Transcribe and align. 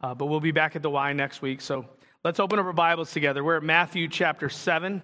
uh, 0.00 0.14
but 0.14 0.26
we'll 0.26 0.40
be 0.40 0.52
back 0.52 0.76
at 0.76 0.82
the 0.82 0.90
Y 0.90 1.12
next 1.12 1.42
week. 1.42 1.60
So 1.60 1.86
let's 2.24 2.40
open 2.40 2.58
up 2.58 2.66
our 2.66 2.72
Bibles 2.72 3.12
together. 3.12 3.42
We're 3.42 3.56
at 3.56 3.62
Matthew 3.62 4.08
chapter 4.08 4.48
7. 4.48 5.02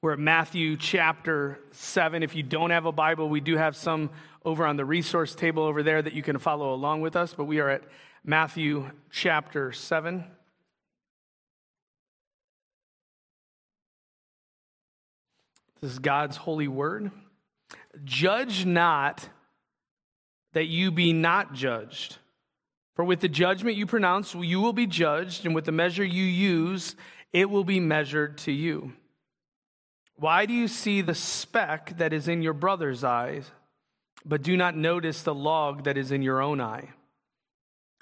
We're 0.00 0.12
at 0.12 0.18
Matthew 0.18 0.76
chapter 0.76 1.58
7. 1.72 2.22
If 2.22 2.34
you 2.34 2.42
don't 2.42 2.70
have 2.70 2.86
a 2.86 2.92
Bible, 2.92 3.28
we 3.28 3.40
do 3.40 3.56
have 3.56 3.76
some 3.76 4.10
over 4.44 4.64
on 4.64 4.76
the 4.76 4.84
resource 4.84 5.34
table 5.34 5.64
over 5.64 5.82
there 5.82 6.00
that 6.00 6.12
you 6.12 6.22
can 6.22 6.38
follow 6.38 6.72
along 6.72 7.00
with 7.00 7.16
us, 7.16 7.34
but 7.34 7.44
we 7.44 7.58
are 7.60 7.68
at 7.68 7.82
Matthew 8.24 8.90
chapter 9.10 9.72
7. 9.72 10.24
This 15.80 15.92
is 15.92 15.98
God's 15.98 16.36
holy 16.36 16.68
word. 16.68 17.10
Judge 18.04 18.66
not 18.66 19.28
that 20.52 20.66
you 20.66 20.90
be 20.90 21.12
not 21.12 21.52
judged. 21.54 22.18
For 22.98 23.04
with 23.04 23.20
the 23.20 23.28
judgment 23.28 23.76
you 23.76 23.86
pronounce, 23.86 24.34
you 24.34 24.60
will 24.60 24.72
be 24.72 24.88
judged, 24.88 25.46
and 25.46 25.54
with 25.54 25.66
the 25.66 25.70
measure 25.70 26.04
you 26.04 26.24
use, 26.24 26.96
it 27.32 27.48
will 27.48 27.62
be 27.62 27.78
measured 27.78 28.38
to 28.38 28.50
you. 28.50 28.92
Why 30.16 30.46
do 30.46 30.52
you 30.52 30.66
see 30.66 31.00
the 31.00 31.14
speck 31.14 31.96
that 31.98 32.12
is 32.12 32.26
in 32.26 32.42
your 32.42 32.54
brother's 32.54 33.04
eye, 33.04 33.42
but 34.24 34.42
do 34.42 34.56
not 34.56 34.76
notice 34.76 35.22
the 35.22 35.32
log 35.32 35.84
that 35.84 35.96
is 35.96 36.10
in 36.10 36.22
your 36.22 36.42
own 36.42 36.60
eye? 36.60 36.88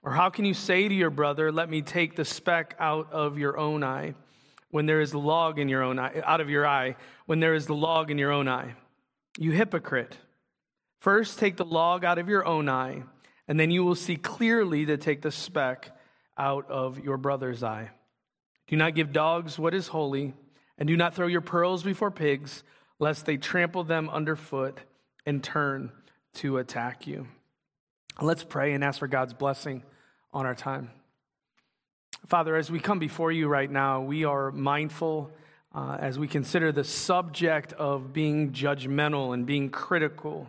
Or 0.03 0.13
how 0.13 0.31
can 0.31 0.47
you 0.47 0.55
say 0.55 0.89
to 0.89 0.95
your 0.95 1.11
brother, 1.11 1.53
Let 1.53 1.69
me 1.69 1.83
take 1.83 2.17
the 2.17 2.25
speck 2.25 2.75
out 2.79 3.13
of 3.13 3.37
your 3.37 3.59
own 3.59 3.85
eye, 3.85 4.15
when 4.71 4.87
there 4.87 5.03
is 5.03 5.11
the 5.11 5.19
log 5.19 5.59
in 5.59 5.69
your 5.69 5.83
own 5.83 5.99
eye, 5.99 6.23
out 6.25 6.41
of 6.41 6.49
your 6.49 6.67
eye, 6.67 6.97
when 7.27 7.41
there 7.41 7.53
is 7.53 7.67
the 7.67 7.75
log 7.75 8.11
in 8.11 8.17
your 8.17 8.33
own 8.33 8.49
eye? 8.49 8.73
You 9.37 9.51
hypocrite. 9.51 10.17
First 11.03 11.39
take 11.39 11.59
the 11.59 11.67
log 11.67 12.03
out 12.03 12.17
of 12.17 12.31
your 12.31 12.47
own 12.47 12.71
eye, 12.71 13.03
and 13.49 13.59
then 13.59 13.71
you 13.71 13.85
will 13.85 13.95
see 13.95 14.17
clearly 14.17 14.87
to 14.87 14.97
take 14.97 15.23
the 15.23 15.31
speck 15.31 15.97
out 16.37 16.71
of 16.71 16.99
your 16.99 17.17
brother's 17.17 17.63
eye. 17.63 17.91
Do 18.67 18.77
not 18.77 18.95
give 18.95 19.13
dogs 19.13 19.59
what 19.59 19.75
is 19.75 19.89
holy 19.89 20.35
and 20.79 20.87
do 20.87 20.97
not 20.97 21.15
throw 21.15 21.27
your 21.27 21.41
pearls 21.41 21.83
before 21.83 22.11
pigs, 22.11 22.63
lest 22.99 23.27
they 23.27 23.37
trample 23.37 23.85
them 23.85 24.09
underfoot 24.11 24.81
and 25.25 25.43
turn 25.43 25.91
to 26.35 26.59
attack 26.59 27.07
you. 27.07 27.27
Let's 28.21 28.45
pray 28.45 28.73
and 28.73 28.83
ask 28.83 28.99
for 28.99 29.09
God's 29.09 29.35
blessing 29.35 29.83
on 30.33 30.47
our 30.47 30.55
time. 30.55 30.91
Father, 32.27 32.57
as 32.57 32.71
we 32.71 32.81
come 32.81 32.99
before 32.99 33.31
you 33.31 33.47
right 33.47 33.71
now, 33.71 34.01
we 34.01 34.25
are 34.25 34.51
mindful 34.51 35.31
uh, 35.75 35.97
as 36.01 36.19
we 36.19 36.27
consider 36.27 36.73
the 36.73 36.85
subject 36.85 37.73
of 37.75 38.13
being 38.13 38.53
judgmental 38.53 39.35
and 39.35 39.47
being 39.47 39.71
critical. 39.71 40.49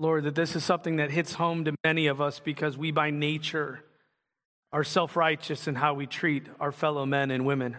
Lord, 0.00 0.24
that 0.24 0.34
this 0.34 0.56
is 0.56 0.64
something 0.64 0.96
that 0.96 1.10
hits 1.10 1.34
home 1.34 1.66
to 1.66 1.74
many 1.84 2.06
of 2.06 2.22
us 2.22 2.40
because 2.40 2.78
we 2.78 2.90
by 2.90 3.10
nature 3.10 3.84
are 4.72 4.82
self 4.82 5.14
righteous 5.14 5.68
in 5.68 5.74
how 5.74 5.92
we 5.92 6.06
treat 6.06 6.46
our 6.58 6.72
fellow 6.72 7.04
men 7.04 7.30
and 7.30 7.44
women. 7.44 7.76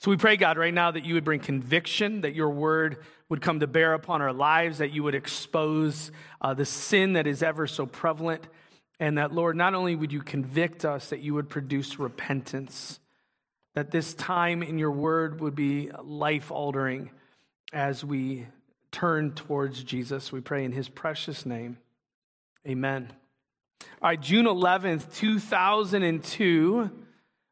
So 0.00 0.10
we 0.10 0.16
pray, 0.16 0.36
God, 0.36 0.58
right 0.58 0.74
now 0.74 0.90
that 0.90 1.04
you 1.04 1.14
would 1.14 1.22
bring 1.22 1.38
conviction, 1.38 2.22
that 2.22 2.34
your 2.34 2.50
word 2.50 3.04
would 3.28 3.40
come 3.40 3.60
to 3.60 3.68
bear 3.68 3.94
upon 3.94 4.20
our 4.20 4.32
lives, 4.32 4.78
that 4.78 4.90
you 4.90 5.04
would 5.04 5.14
expose 5.14 6.10
uh, 6.40 6.54
the 6.54 6.64
sin 6.64 7.12
that 7.12 7.28
is 7.28 7.40
ever 7.40 7.68
so 7.68 7.86
prevalent, 7.86 8.48
and 8.98 9.16
that, 9.18 9.32
Lord, 9.32 9.56
not 9.56 9.74
only 9.74 9.94
would 9.94 10.12
you 10.12 10.22
convict 10.22 10.84
us, 10.84 11.10
that 11.10 11.20
you 11.20 11.34
would 11.34 11.48
produce 11.48 12.00
repentance, 12.00 12.98
that 13.76 13.92
this 13.92 14.12
time 14.12 14.64
in 14.64 14.76
your 14.76 14.90
word 14.90 15.40
would 15.40 15.54
be 15.54 15.92
life 16.02 16.50
altering 16.50 17.12
as 17.72 18.04
we 18.04 18.48
turn 18.94 19.32
towards 19.32 19.82
Jesus. 19.82 20.30
We 20.32 20.40
pray 20.40 20.64
in 20.64 20.72
his 20.72 20.88
precious 20.88 21.44
name. 21.44 21.78
Amen. 22.66 23.12
All 24.00 24.10
right, 24.10 24.20
June 24.20 24.46
11th, 24.46 25.14
2002 25.14 26.90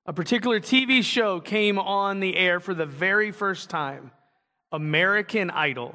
a 0.05 0.13
particular 0.13 0.59
TV 0.59 1.05
show 1.05 1.39
came 1.41 1.79
on 1.79 2.19
the 2.19 2.37
air 2.37 2.59
for 2.59 2.75
the 2.75 2.87
very 2.87 3.31
first 3.31 3.71
time 3.71 4.11
American 4.73 5.51
Idol. 5.51 5.95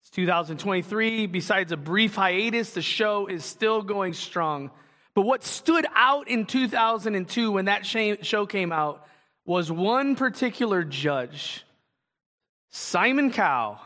It's 0.00 0.10
2023. 0.10 1.26
Besides 1.26 1.72
a 1.72 1.76
brief 1.76 2.14
hiatus, 2.14 2.70
the 2.72 2.82
show 2.82 3.26
is 3.26 3.44
still 3.44 3.82
going 3.82 4.14
strong. 4.14 4.70
But 5.14 5.22
what 5.22 5.44
stood 5.44 5.86
out 5.94 6.28
in 6.28 6.46
2002 6.46 7.52
when 7.52 7.66
that 7.66 7.84
show 7.84 8.46
came 8.46 8.72
out 8.72 9.06
was 9.44 9.70
one 9.70 10.16
particular 10.16 10.84
judge, 10.84 11.64
Simon 12.70 13.30
Cowell. 13.30 13.78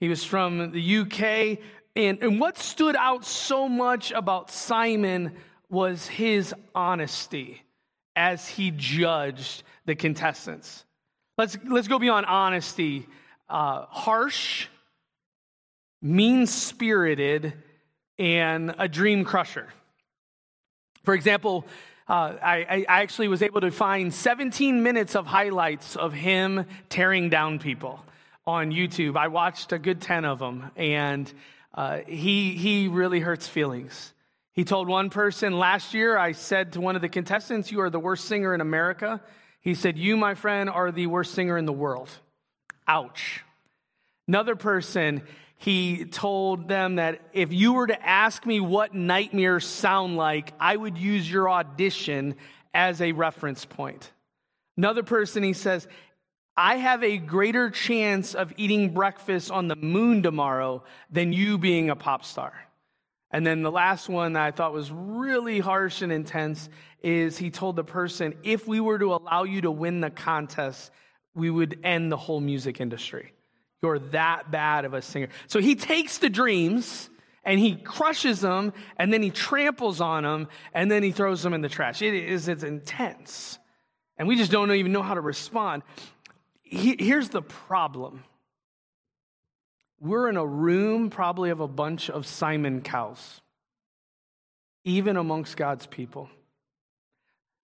He 0.00 0.08
was 0.08 0.24
from 0.24 0.72
the 0.72 0.98
UK. 0.98 1.58
And, 1.94 2.22
and 2.22 2.40
what 2.40 2.56
stood 2.56 2.96
out 2.96 3.24
so 3.24 3.68
much 3.68 4.10
about 4.12 4.50
Simon 4.50 5.36
was 5.68 6.06
his 6.06 6.54
honesty 6.74 7.62
as 8.16 8.48
he 8.48 8.70
judged 8.70 9.62
the 9.84 9.94
contestants. 9.94 10.84
Let's, 11.36 11.56
let's 11.68 11.88
go 11.88 11.98
beyond 11.98 12.26
honesty. 12.26 13.06
Uh, 13.48 13.86
harsh, 13.88 14.68
mean 16.00 16.46
spirited, 16.46 17.52
and 18.18 18.74
a 18.78 18.88
dream 18.88 19.24
crusher. 19.24 19.68
For 21.04 21.14
example, 21.14 21.66
uh, 22.08 22.36
I, 22.42 22.84
I, 22.88 23.00
actually 23.02 23.28
was 23.28 23.42
able 23.42 23.60
to 23.60 23.70
find 23.70 24.12
17 24.12 24.82
minutes 24.82 25.14
of 25.14 25.26
highlights 25.26 25.96
of 25.96 26.12
him 26.12 26.66
tearing 26.88 27.30
down 27.30 27.58
people 27.58 28.04
on 28.46 28.72
YouTube. 28.72 29.16
I 29.16 29.28
watched 29.28 29.72
a 29.72 29.78
good 29.78 30.00
10 30.00 30.24
of 30.24 30.38
them, 30.38 30.70
and 30.76 31.32
uh, 31.74 31.98
he, 32.06 32.54
he 32.54 32.88
really 32.88 33.20
hurts 33.20 33.46
feelings. 33.46 34.12
He 34.52 34.64
told 34.64 34.88
one 34.88 35.10
person, 35.10 35.58
Last 35.58 35.94
year 35.94 36.16
I 36.18 36.32
said 36.32 36.72
to 36.72 36.80
one 36.80 36.96
of 36.96 37.02
the 37.02 37.08
contestants, 37.08 37.70
You 37.70 37.80
are 37.82 37.90
the 37.90 38.00
worst 38.00 38.24
singer 38.24 38.54
in 38.54 38.60
America. 38.60 39.20
He 39.60 39.74
said, 39.74 39.98
You, 39.98 40.16
my 40.16 40.34
friend, 40.34 40.68
are 40.68 40.90
the 40.90 41.06
worst 41.06 41.34
singer 41.34 41.56
in 41.56 41.66
the 41.66 41.72
world. 41.72 42.08
Ouch. 42.88 43.44
Another 44.26 44.56
person, 44.56 45.22
he 45.56 46.04
told 46.06 46.68
them 46.68 46.96
that 46.96 47.20
if 47.32 47.52
you 47.52 47.74
were 47.74 47.86
to 47.86 48.06
ask 48.06 48.44
me 48.46 48.60
what 48.60 48.94
nightmares 48.94 49.66
sound 49.66 50.16
like, 50.16 50.54
I 50.58 50.76
would 50.76 50.96
use 50.96 51.30
your 51.30 51.50
audition 51.50 52.36
as 52.72 53.00
a 53.00 53.12
reference 53.12 53.64
point. 53.64 54.10
Another 54.76 55.02
person, 55.02 55.42
he 55.42 55.52
says, 55.52 55.86
I 56.62 56.76
have 56.76 57.02
a 57.02 57.16
greater 57.16 57.70
chance 57.70 58.34
of 58.34 58.52
eating 58.58 58.92
breakfast 58.92 59.50
on 59.50 59.68
the 59.68 59.76
moon 59.76 60.22
tomorrow 60.22 60.84
than 61.10 61.32
you 61.32 61.56
being 61.56 61.88
a 61.88 61.96
pop 61.96 62.22
star. 62.22 62.52
And 63.30 63.46
then 63.46 63.62
the 63.62 63.70
last 63.70 64.10
one 64.10 64.34
that 64.34 64.42
I 64.42 64.50
thought 64.50 64.74
was 64.74 64.90
really 64.92 65.60
harsh 65.60 66.02
and 66.02 66.12
intense 66.12 66.68
is 67.02 67.38
he 67.38 67.48
told 67.48 67.76
the 67.76 67.84
person, 67.84 68.34
if 68.42 68.68
we 68.68 68.78
were 68.78 68.98
to 68.98 69.14
allow 69.14 69.44
you 69.44 69.62
to 69.62 69.70
win 69.70 70.02
the 70.02 70.10
contest, 70.10 70.90
we 71.34 71.48
would 71.48 71.78
end 71.82 72.12
the 72.12 72.18
whole 72.18 72.40
music 72.40 72.78
industry. 72.78 73.32
You're 73.82 73.98
that 74.10 74.50
bad 74.50 74.84
of 74.84 74.92
a 74.92 75.00
singer. 75.00 75.28
So 75.46 75.60
he 75.60 75.76
takes 75.76 76.18
the 76.18 76.28
dreams 76.28 77.08
and 77.42 77.58
he 77.58 77.74
crushes 77.74 78.42
them 78.42 78.74
and 78.98 79.10
then 79.10 79.22
he 79.22 79.30
tramples 79.30 80.02
on 80.02 80.24
them 80.24 80.46
and 80.74 80.90
then 80.90 81.02
he 81.02 81.10
throws 81.10 81.42
them 81.42 81.54
in 81.54 81.62
the 81.62 81.70
trash. 81.70 82.02
It 82.02 82.12
is 82.12 82.48
it's 82.48 82.64
intense. 82.64 83.58
And 84.18 84.28
we 84.28 84.36
just 84.36 84.52
don't 84.52 84.70
even 84.70 84.92
know 84.92 85.02
how 85.02 85.14
to 85.14 85.22
respond. 85.22 85.84
He, 86.70 86.94
here's 86.96 87.30
the 87.30 87.42
problem 87.42 88.22
we're 89.98 90.30
in 90.30 90.36
a 90.36 90.46
room 90.46 91.10
probably 91.10 91.50
of 91.50 91.60
a 91.60 91.68
bunch 91.68 92.08
of 92.08 92.26
Simon 92.26 92.80
Cowells, 92.80 93.40
even 94.84 95.16
amongst 95.16 95.56
God's 95.56 95.86
people. 95.86 96.30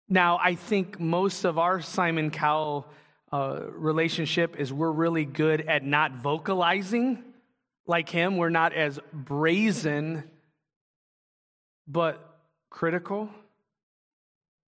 Now, 0.09 0.39
I 0.43 0.57
think 0.57 1.01
most 1.01 1.45
of 1.45 1.57
our 1.57 1.81
Simon 1.81 2.31
Cowell 2.31 2.87
uh, 3.33 3.61
relationship 3.71 4.57
is 4.57 4.73
we're 4.73 4.91
really 4.91 5.25
good 5.25 5.63
at 5.63 5.85
not 5.85 6.17
vocalizing 6.17 7.23
like 7.87 8.09
him. 8.09 8.37
We're 8.37 8.51
not 8.51 8.73
as 8.73 8.99
brazen, 9.13 10.25
but 11.87 12.39
critical, 12.71 13.31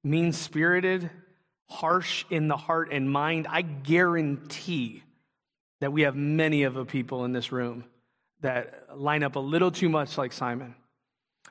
mean 0.05 0.33
spirited, 0.33 1.11
harsh 1.69 2.25
in 2.31 2.49
the 2.49 2.56
heart 2.56 2.91
and 2.93 3.11
mind. 3.11 3.47
I 3.49 3.62
guarantee 3.62 5.03
that 5.81 5.93
we 5.93 6.03
have 6.03 6.17
many 6.17 6.65
of 6.65 6.75
the 6.75 6.85
people 6.85 7.25
in 7.25 7.32
this 7.32 7.53
room 7.53 7.85
that 8.41 8.97
line 8.97 9.23
up 9.23 9.37
a 9.37 9.41
little 9.41 9.70
too 9.70 9.88
much 9.88 10.17
like 10.19 10.32
Simon. 10.32 10.75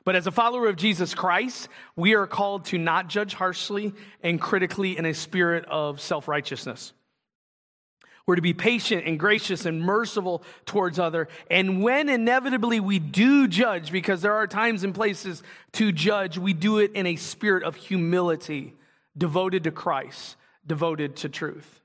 But 0.04 0.16
as 0.16 0.26
a 0.26 0.30
follower 0.30 0.68
of 0.68 0.76
Jesus 0.76 1.14
Christ, 1.14 1.68
we 1.94 2.14
are 2.14 2.26
called 2.26 2.66
to 2.66 2.78
not 2.78 3.08
judge 3.08 3.34
harshly 3.34 3.92
and 4.22 4.40
critically 4.40 4.96
in 4.96 5.04
a 5.04 5.12
spirit 5.12 5.66
of 5.66 6.00
self 6.00 6.28
righteousness. 6.28 6.92
We're 8.26 8.36
to 8.36 8.42
be 8.42 8.52
patient 8.52 9.06
and 9.06 9.18
gracious 9.18 9.64
and 9.64 9.80
merciful 9.80 10.42
towards 10.66 10.98
other. 10.98 11.28
And 11.50 11.82
when 11.82 12.10
inevitably 12.10 12.78
we 12.78 12.98
do 12.98 13.48
judge, 13.48 13.90
because 13.90 14.20
there 14.20 14.34
are 14.34 14.46
times 14.46 14.84
and 14.84 14.94
places 14.94 15.42
to 15.72 15.92
judge, 15.92 16.36
we 16.36 16.52
do 16.52 16.78
it 16.78 16.92
in 16.92 17.06
a 17.06 17.16
spirit 17.16 17.62
of 17.62 17.74
humility, 17.74 18.74
devoted 19.18 19.64
to 19.64 19.70
Christ, 19.70 20.36
devoted 20.66 21.16
to 21.16 21.28
truth. 21.28 21.80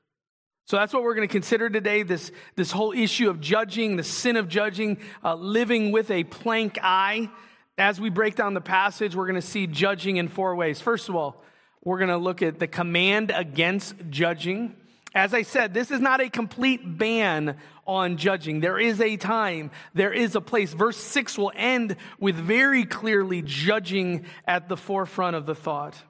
So 0.65 0.77
that's 0.77 0.93
what 0.93 1.03
we're 1.03 1.15
going 1.15 1.27
to 1.27 1.31
consider 1.31 1.69
today 1.69 2.03
this, 2.03 2.31
this 2.55 2.71
whole 2.71 2.93
issue 2.93 3.29
of 3.29 3.41
judging, 3.41 3.97
the 3.97 4.03
sin 4.03 4.37
of 4.37 4.47
judging, 4.47 4.97
uh, 5.23 5.35
living 5.35 5.91
with 5.91 6.09
a 6.09 6.23
plank 6.23 6.79
eye. 6.81 7.29
as 7.77 7.99
we 7.99 8.09
break 8.09 8.35
down 8.35 8.53
the 8.53 8.61
passage, 8.61 9.15
we're 9.15 9.25
going 9.25 9.41
to 9.41 9.41
see 9.41 9.67
judging 9.67 10.17
in 10.17 10.27
four 10.29 10.55
ways. 10.55 10.79
First 10.79 11.09
of 11.09 11.15
all, 11.15 11.43
we're 11.83 11.97
going 11.97 12.11
to 12.11 12.17
look 12.17 12.41
at 12.41 12.59
the 12.59 12.67
command 12.67 13.31
against 13.35 13.95
judging. 14.09 14.75
As 15.13 15.33
I 15.33 15.41
said, 15.41 15.73
this 15.73 15.91
is 15.91 15.99
not 15.99 16.21
a 16.21 16.29
complete 16.29 16.97
ban 16.97 17.57
on 17.85 18.17
judging. 18.17 18.61
There 18.61 18.79
is 18.79 19.01
a 19.01 19.17
time, 19.17 19.69
there 19.93 20.13
is 20.13 20.35
a 20.35 20.41
place. 20.41 20.73
Verse 20.73 20.97
6 20.97 21.37
will 21.37 21.51
end 21.55 21.97
with 22.19 22.35
very 22.35 22.85
clearly 22.85 23.41
judging 23.41 24.25
at 24.47 24.69
the 24.69 24.77
forefront 24.77 25.35
of 25.35 25.45
the 25.45 25.55
thought. 25.55 26.01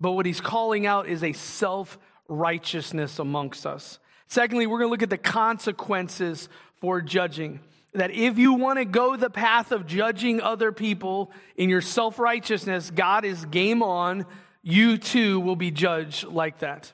But 0.00 0.12
what 0.12 0.26
he's 0.26 0.40
calling 0.40 0.86
out 0.86 1.08
is 1.08 1.22
a 1.22 1.32
self 1.32 1.98
righteousness 2.28 3.18
amongst 3.18 3.66
us. 3.66 3.98
Secondly, 4.28 4.66
we're 4.66 4.78
going 4.78 4.88
to 4.88 4.92
look 4.92 5.02
at 5.02 5.10
the 5.10 5.18
consequences 5.18 6.48
for 6.80 7.00
judging. 7.00 7.60
That 7.92 8.10
if 8.10 8.38
you 8.38 8.54
want 8.54 8.78
to 8.78 8.84
go 8.84 9.16
the 9.16 9.30
path 9.30 9.70
of 9.70 9.86
judging 9.86 10.40
other 10.40 10.72
people 10.72 11.30
in 11.56 11.70
your 11.70 11.80
self 11.80 12.18
righteousness, 12.18 12.90
God 12.90 13.24
is 13.24 13.44
game 13.46 13.82
on. 13.82 14.26
You 14.62 14.98
too 14.98 15.40
will 15.40 15.56
be 15.56 15.70
judged 15.70 16.24
like 16.24 16.60
that. 16.60 16.92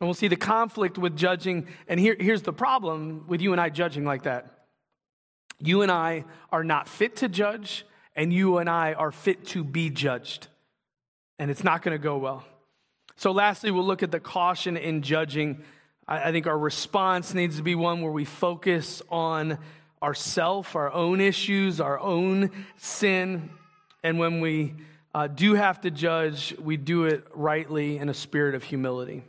And 0.00 0.08
we'll 0.08 0.14
see 0.14 0.28
the 0.28 0.36
conflict 0.36 0.98
with 0.98 1.16
judging. 1.16 1.68
And 1.86 1.98
here, 1.98 2.16
here's 2.18 2.42
the 2.42 2.52
problem 2.52 3.26
with 3.28 3.40
you 3.40 3.52
and 3.52 3.60
I 3.60 3.68
judging 3.68 4.04
like 4.04 4.24
that 4.24 4.52
you 5.62 5.82
and 5.82 5.92
I 5.92 6.24
are 6.50 6.64
not 6.64 6.88
fit 6.88 7.16
to 7.16 7.28
judge, 7.28 7.86
and 8.16 8.32
you 8.32 8.58
and 8.58 8.68
I 8.68 8.94
are 8.94 9.12
fit 9.12 9.46
to 9.48 9.62
be 9.62 9.90
judged. 9.90 10.48
And 11.42 11.50
it's 11.50 11.64
not 11.64 11.82
going 11.82 11.92
to 11.92 12.00
go 12.00 12.18
well. 12.18 12.44
So, 13.16 13.32
lastly, 13.32 13.72
we'll 13.72 13.84
look 13.84 14.04
at 14.04 14.12
the 14.12 14.20
caution 14.20 14.76
in 14.76 15.02
judging. 15.02 15.64
I, 16.06 16.28
I 16.28 16.30
think 16.30 16.46
our 16.46 16.56
response 16.56 17.34
needs 17.34 17.56
to 17.56 17.64
be 17.64 17.74
one 17.74 18.00
where 18.00 18.12
we 18.12 18.24
focus 18.24 19.02
on 19.08 19.58
ourself, 20.00 20.76
our 20.76 20.92
own 20.92 21.20
issues, 21.20 21.80
our 21.80 21.98
own 21.98 22.52
sin. 22.76 23.50
And 24.04 24.20
when 24.20 24.40
we 24.40 24.74
uh, 25.12 25.26
do 25.26 25.54
have 25.54 25.80
to 25.80 25.90
judge, 25.90 26.54
we 26.60 26.76
do 26.76 27.06
it 27.06 27.26
rightly 27.34 27.98
in 27.98 28.08
a 28.08 28.14
spirit 28.14 28.54
of 28.54 28.62
humility. 28.62 29.24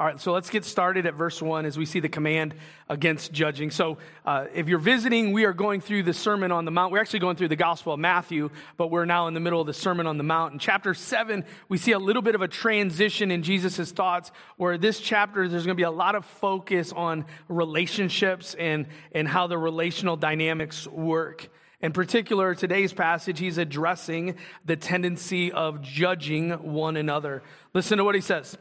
All 0.00 0.06
right, 0.06 0.20
so 0.20 0.32
let's 0.32 0.48
get 0.48 0.64
started 0.64 1.06
at 1.06 1.14
verse 1.14 1.42
1 1.42 1.66
as 1.66 1.76
we 1.76 1.84
see 1.84 1.98
the 1.98 2.08
command 2.08 2.54
against 2.88 3.32
judging. 3.32 3.72
So, 3.72 3.98
uh, 4.24 4.46
if 4.54 4.68
you're 4.68 4.78
visiting, 4.78 5.32
we 5.32 5.44
are 5.44 5.52
going 5.52 5.80
through 5.80 6.04
the 6.04 6.14
Sermon 6.14 6.52
on 6.52 6.64
the 6.64 6.70
Mount. 6.70 6.92
We're 6.92 7.00
actually 7.00 7.18
going 7.18 7.34
through 7.34 7.48
the 7.48 7.56
Gospel 7.56 7.94
of 7.94 7.98
Matthew, 7.98 8.50
but 8.76 8.92
we're 8.92 9.06
now 9.06 9.26
in 9.26 9.34
the 9.34 9.40
middle 9.40 9.60
of 9.60 9.66
the 9.66 9.74
Sermon 9.74 10.06
on 10.06 10.16
the 10.16 10.22
Mount. 10.22 10.52
In 10.52 10.60
chapter 10.60 10.94
7, 10.94 11.44
we 11.68 11.78
see 11.78 11.90
a 11.90 11.98
little 11.98 12.22
bit 12.22 12.36
of 12.36 12.42
a 12.42 12.46
transition 12.46 13.32
in 13.32 13.42
Jesus' 13.42 13.90
thoughts, 13.90 14.30
where 14.56 14.78
this 14.78 15.00
chapter, 15.00 15.48
there's 15.48 15.66
going 15.66 15.76
to 15.76 15.80
be 15.80 15.82
a 15.82 15.90
lot 15.90 16.14
of 16.14 16.24
focus 16.24 16.92
on 16.92 17.24
relationships 17.48 18.54
and, 18.54 18.86
and 19.10 19.26
how 19.26 19.48
the 19.48 19.58
relational 19.58 20.16
dynamics 20.16 20.86
work. 20.86 21.48
In 21.80 21.92
particular, 21.92 22.54
today's 22.54 22.92
passage, 22.92 23.40
he's 23.40 23.58
addressing 23.58 24.36
the 24.64 24.76
tendency 24.76 25.50
of 25.50 25.82
judging 25.82 26.50
one 26.72 26.96
another. 26.96 27.42
Listen 27.74 27.98
to 27.98 28.04
what 28.04 28.14
he 28.14 28.20
says 28.20 28.56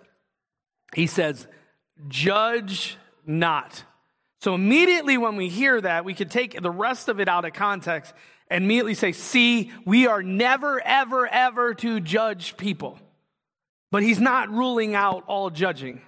he 0.94 1.08
says, 1.08 1.48
Judge 2.08 2.98
not. 3.26 3.84
So 4.42 4.54
immediately 4.54 5.18
when 5.18 5.36
we 5.36 5.50
hear 5.50 5.82
that, 5.82 6.06
we 6.06 6.14
could 6.14 6.30
take 6.30 6.62
the 6.62 6.72
rest 6.72 7.10
of 7.10 7.20
it 7.20 7.28
out 7.28 7.46
of 7.46 7.54
context 7.54 8.14
and 8.50 8.64
immediately 8.64 8.94
say, 8.94 9.12
See, 9.12 9.72
we 9.86 10.08
are 10.08 10.24
never, 10.24 10.80
ever, 10.80 11.28
ever 11.28 11.74
to 11.76 12.00
judge 12.00 12.58
people. 12.58 13.00
But 13.92 14.04
he's 14.04 14.20
not 14.20 14.50
ruling 14.50 14.96
out 14.96 15.24
all 15.28 15.50
judging. 15.50 16.02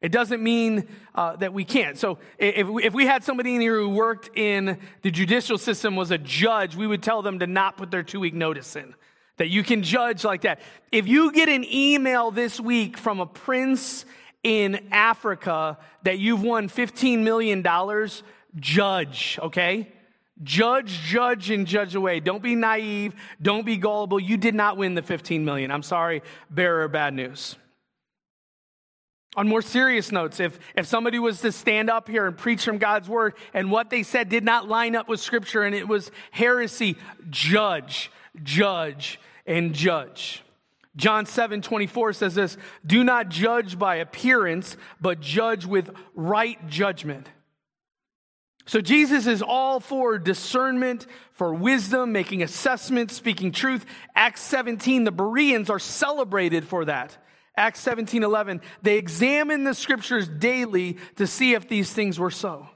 It 0.00 0.12
doesn't 0.12 0.42
mean 0.42 0.88
uh, 1.14 1.36
that 1.36 1.54
we 1.54 1.64
can't. 1.64 1.96
So 1.96 2.18
if, 2.38 2.66
if 2.82 2.92
we 2.92 3.06
had 3.06 3.24
somebody 3.24 3.54
in 3.54 3.60
here 3.60 3.78
who 3.78 3.88
worked 3.88 4.36
in 4.36 4.78
the 5.00 5.10
judicial 5.10 5.56
system 5.56 5.96
was 5.96 6.10
a 6.10 6.18
judge, 6.18 6.76
we 6.76 6.86
would 6.86 7.02
tell 7.02 7.22
them 7.22 7.38
to 7.38 7.46
not 7.46 7.78
put 7.78 7.90
their 7.90 8.02
two 8.02 8.20
week 8.20 8.34
notice 8.34 8.76
in 8.76 8.94
that 9.36 9.48
you 9.48 9.62
can 9.62 9.82
judge 9.82 10.24
like 10.24 10.42
that. 10.42 10.60
If 10.92 11.06
you 11.06 11.32
get 11.32 11.48
an 11.48 11.64
email 11.64 12.30
this 12.30 12.60
week 12.60 12.96
from 12.96 13.20
a 13.20 13.26
prince 13.26 14.04
in 14.42 14.88
Africa 14.92 15.78
that 16.02 16.18
you've 16.18 16.42
won 16.42 16.68
$15 16.68 17.20
million, 17.20 17.64
judge, 18.60 19.38
okay? 19.42 19.88
Judge, 20.42 21.00
judge, 21.00 21.50
and 21.50 21.66
judge 21.66 21.94
away. 21.94 22.20
Don't 22.20 22.42
be 22.42 22.54
naive. 22.54 23.14
Don't 23.40 23.64
be 23.64 23.76
gullible. 23.76 24.20
You 24.20 24.36
did 24.36 24.54
not 24.54 24.76
win 24.76 24.94
the 24.94 25.02
15 25.02 25.44
million. 25.44 25.70
I'm 25.70 25.82
sorry, 25.82 26.22
bearer 26.50 26.88
bad 26.88 27.14
news. 27.14 27.56
On 29.36 29.48
more 29.48 29.62
serious 29.62 30.12
notes, 30.12 30.38
if, 30.38 30.60
if 30.76 30.86
somebody 30.86 31.18
was 31.18 31.40
to 31.40 31.50
stand 31.50 31.90
up 31.90 32.08
here 32.08 32.26
and 32.26 32.36
preach 32.36 32.64
from 32.64 32.78
God's 32.78 33.08
word 33.08 33.34
and 33.52 33.68
what 33.68 33.90
they 33.90 34.04
said 34.04 34.28
did 34.28 34.44
not 34.44 34.68
line 34.68 34.94
up 34.94 35.08
with 35.08 35.18
scripture 35.18 35.62
and 35.62 35.74
it 35.74 35.88
was 35.88 36.12
heresy, 36.30 36.96
judge 37.30 38.12
judge, 38.42 39.20
and 39.46 39.74
judge. 39.74 40.42
John 40.96 41.26
7 41.26 41.60
24 41.62 42.12
says 42.12 42.34
this 42.34 42.56
Do 42.86 43.02
not 43.02 43.28
judge 43.28 43.78
by 43.78 43.96
appearance, 43.96 44.76
but 45.00 45.20
judge 45.20 45.66
with 45.66 45.90
right 46.14 46.64
judgment. 46.68 47.28
So 48.66 48.80
Jesus 48.80 49.26
is 49.26 49.42
all 49.42 49.78
for 49.78 50.18
discernment, 50.18 51.06
for 51.32 51.52
wisdom, 51.52 52.12
making 52.12 52.42
assessments, 52.42 53.14
speaking 53.14 53.52
truth. 53.52 53.84
Acts 54.14 54.40
17, 54.40 55.04
the 55.04 55.12
Bereans 55.12 55.68
are 55.68 55.78
celebrated 55.78 56.66
for 56.66 56.86
that. 56.86 57.18
Acts 57.56 57.80
17 57.80 58.22
11, 58.22 58.60
they 58.82 58.96
examine 58.96 59.64
the 59.64 59.74
scriptures 59.74 60.28
daily 60.28 60.96
to 61.16 61.26
see 61.26 61.54
if 61.54 61.68
these 61.68 61.92
things 61.92 62.18
were 62.18 62.30
so. 62.30 62.68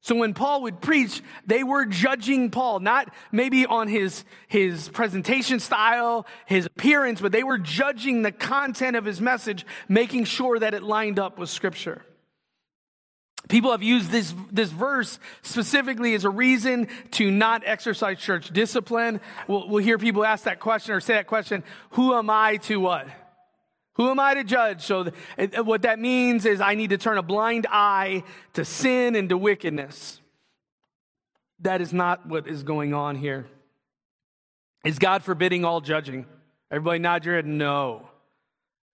So 0.00 0.14
when 0.14 0.32
Paul 0.32 0.62
would 0.62 0.80
preach, 0.80 1.22
they 1.46 1.64
were 1.64 1.84
judging 1.84 2.50
Paul, 2.50 2.80
not 2.80 3.12
maybe 3.32 3.66
on 3.66 3.88
his, 3.88 4.24
his 4.46 4.88
presentation 4.88 5.58
style, 5.60 6.26
his 6.46 6.66
appearance, 6.66 7.20
but 7.20 7.32
they 7.32 7.42
were 7.42 7.58
judging 7.58 8.22
the 8.22 8.32
content 8.32 8.96
of 8.96 9.04
his 9.04 9.20
message, 9.20 9.66
making 9.88 10.24
sure 10.24 10.58
that 10.58 10.72
it 10.72 10.82
lined 10.82 11.18
up 11.18 11.38
with 11.38 11.50
scripture. 11.50 12.04
People 13.48 13.70
have 13.70 13.82
used 13.82 14.10
this, 14.10 14.34
this 14.52 14.70
verse 14.70 15.18
specifically 15.42 16.14
as 16.14 16.24
a 16.24 16.30
reason 16.30 16.88
to 17.12 17.30
not 17.30 17.62
exercise 17.64 18.18
church 18.18 18.50
discipline. 18.50 19.20
We'll, 19.46 19.68
we'll 19.68 19.82
hear 19.82 19.98
people 19.98 20.24
ask 20.24 20.44
that 20.44 20.60
question 20.60 20.94
or 20.94 21.00
say 21.00 21.14
that 21.14 21.26
question, 21.26 21.64
who 21.90 22.14
am 22.14 22.30
I 22.30 22.56
to 22.58 22.78
what? 22.78 23.08
Who 23.98 24.10
am 24.10 24.20
I 24.20 24.34
to 24.34 24.44
judge? 24.44 24.82
So, 24.82 25.10
what 25.64 25.82
that 25.82 25.98
means 25.98 26.46
is 26.46 26.60
I 26.60 26.76
need 26.76 26.90
to 26.90 26.98
turn 26.98 27.18
a 27.18 27.22
blind 27.22 27.66
eye 27.68 28.22
to 28.54 28.64
sin 28.64 29.16
and 29.16 29.28
to 29.28 29.36
wickedness. 29.36 30.20
That 31.60 31.80
is 31.80 31.92
not 31.92 32.24
what 32.26 32.46
is 32.46 32.62
going 32.62 32.94
on 32.94 33.16
here. 33.16 33.46
Is 34.84 35.00
God 35.00 35.24
forbidding 35.24 35.64
all 35.64 35.80
judging? 35.80 36.26
Everybody 36.70 37.00
nod 37.00 37.24
your 37.24 37.34
head. 37.34 37.46
No. 37.46 38.08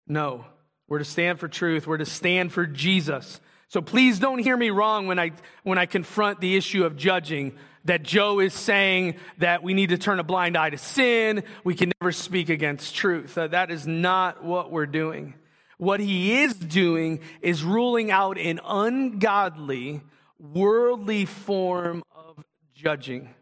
No. 0.06 0.46
We're 0.90 1.00
to 1.00 1.06
stand 1.06 1.40
for 1.40 1.48
truth. 1.48 1.88
We're 1.88 1.98
to 1.98 2.06
stand 2.06 2.52
for 2.52 2.66
Jesus. 2.66 3.40
So 3.70 3.82
please 3.82 4.20
don't 4.20 4.40
hear 4.40 4.58
me 4.58 4.70
wrong 4.70 5.08
when 5.08 5.18
I, 5.18 5.32
when 5.64 5.78
I 5.78 5.86
confront 5.86 6.42
the 6.42 6.58
issue 6.58 6.84
of 6.84 6.98
judging 6.98 7.56
that 7.90 8.04
Joe 8.04 8.40
is 8.40 8.54
saying 8.54 9.16
that 9.40 9.64
we 9.64 9.74
need 9.74 9.90
to 9.90 9.98
turn 9.98 10.20
a 10.20 10.24
blind 10.24 10.56
eye 10.56 10.70
to 10.70 10.78
sin. 10.78 11.44
We 11.64 11.74
can 11.74 11.92
never 12.00 12.12
speak 12.12 12.50
against 12.50 12.94
truth. 12.96 13.36
Uh, 13.36 13.48
that 13.48 13.72
is 13.72 13.88
not 13.88 14.44
what 14.44 14.72
we're 14.72 14.86
doing. 14.86 15.34
What 15.80 16.00
he 16.00 16.40
is 16.40 16.54
doing 16.54 17.22
is 17.42 17.64
ruling 17.64 18.12
out 18.12 18.38
an 18.38 18.60
ungodly, 18.64 20.02
worldly 20.38 21.26
form 21.26 22.04
of 22.16 22.46
judging. 22.76 23.34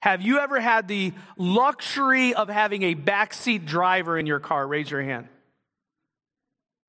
Have 0.00 0.22
you 0.22 0.38
ever 0.38 0.60
had 0.60 0.88
the 0.88 1.12
luxury 1.36 2.32
of 2.32 2.48
having 2.48 2.84
a 2.84 2.94
backseat 2.94 3.66
driver 3.66 4.18
in 4.18 4.24
your 4.24 4.40
car? 4.40 4.66
Raise 4.66 4.90
your 4.90 5.02
hand. 5.02 5.28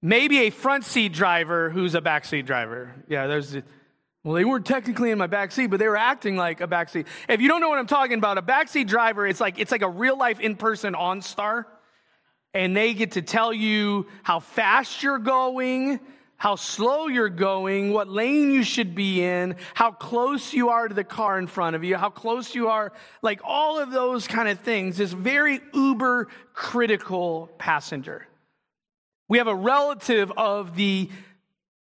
Maybe 0.01 0.43
a 0.43 0.49
front 0.49 0.85
seat 0.85 1.11
driver 1.11 1.69
who's 1.69 1.93
a 1.93 2.01
backseat 2.01 2.45
driver. 2.45 2.95
Yeah, 3.09 3.27
there's 3.27 3.57
well, 4.23 4.35
they 4.35 4.43
weren't 4.43 4.65
technically 4.65 5.11
in 5.11 5.17
my 5.17 5.27
back 5.27 5.51
seat, 5.51 5.67
but 5.67 5.79
they 5.79 5.87
were 5.87 5.97
acting 5.97 6.35
like 6.35 6.59
a 6.59 6.67
back 6.67 6.89
seat. 6.89 7.07
If 7.29 7.39
you 7.39 7.47
don't 7.47 7.61
know 7.61 7.69
what 7.69 7.79
I'm 7.79 7.87
talking 7.87 8.17
about, 8.17 8.37
a 8.37 8.41
backseat 8.41 8.87
driver, 8.87 9.25
it's 9.25 9.39
like 9.39 9.59
it's 9.59 9.71
like 9.71 9.81
a 9.81 9.89
real 9.89 10.17
life 10.17 10.39
in 10.41 10.55
person 10.55 10.93
OnStar, 10.93 11.65
and 12.53 12.75
they 12.75 12.93
get 12.93 13.13
to 13.13 13.21
tell 13.21 13.53
you 13.53 14.07
how 14.23 14.41
fast 14.41 15.03
you're 15.03 15.19
going, 15.19 16.01
how 16.35 16.55
slow 16.55 17.07
you're 17.07 17.29
going, 17.29 17.93
what 17.93 18.09
lane 18.09 18.51
you 18.51 18.63
should 18.63 18.93
be 18.93 19.23
in, 19.23 19.55
how 19.73 19.91
close 19.91 20.53
you 20.53 20.69
are 20.69 20.89
to 20.89 20.93
the 20.93 21.03
car 21.03 21.39
in 21.39 21.47
front 21.47 21.77
of 21.77 21.85
you, 21.85 21.95
how 21.95 22.09
close 22.09 22.53
you 22.53 22.67
are, 22.67 22.91
like 23.21 23.39
all 23.43 23.79
of 23.79 23.91
those 23.91 24.27
kind 24.27 24.49
of 24.49 24.59
things. 24.59 24.97
This 24.97 25.13
very 25.13 25.61
uber 25.73 26.27
critical 26.53 27.49
passenger. 27.57 28.25
We 29.29 29.37
have 29.37 29.47
a 29.47 29.55
relative 29.55 30.31
of 30.35 30.75
the 30.75 31.09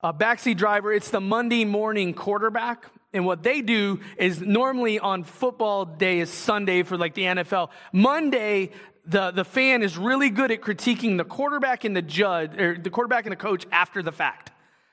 a 0.05 0.13
backseat 0.13 0.59
driver, 0.59 0.93
it's 0.93 1.09
the 1.09 1.21
Monday 1.21 1.65
morning 1.65 2.13
quarterback. 2.13 2.85
And 3.15 3.25
what 3.25 3.43
they 3.43 3.63
do 3.63 4.01
is 4.19 4.41
normally 4.41 4.99
on 4.99 5.25
football 5.25 5.87
day 5.87 6.21
is 6.21 6.29
Sunday 6.29 6.83
for 6.83 6.99
like 6.99 7.15
the 7.15 7.23
NFL. 7.23 7.71
Monday, 7.91 8.73
the, 9.07 9.31
the 9.31 9.47
fan 9.47 9.83
is 9.83 9.97
really 9.97 10.29
good 10.29 10.51
at 10.51 10.61
critiquing 10.61 11.17
the 11.17 11.25
quarterback 11.25 11.85
and 11.85 11.97
the 11.97 12.03
judge, 12.03 12.61
or 12.61 12.77
the 12.77 12.91
quarterback 12.91 13.25
and 13.25 13.33
the 13.33 13.37
coach 13.37 13.67
after 13.73 14.03
the 14.03 14.13
fact. 14.13 14.51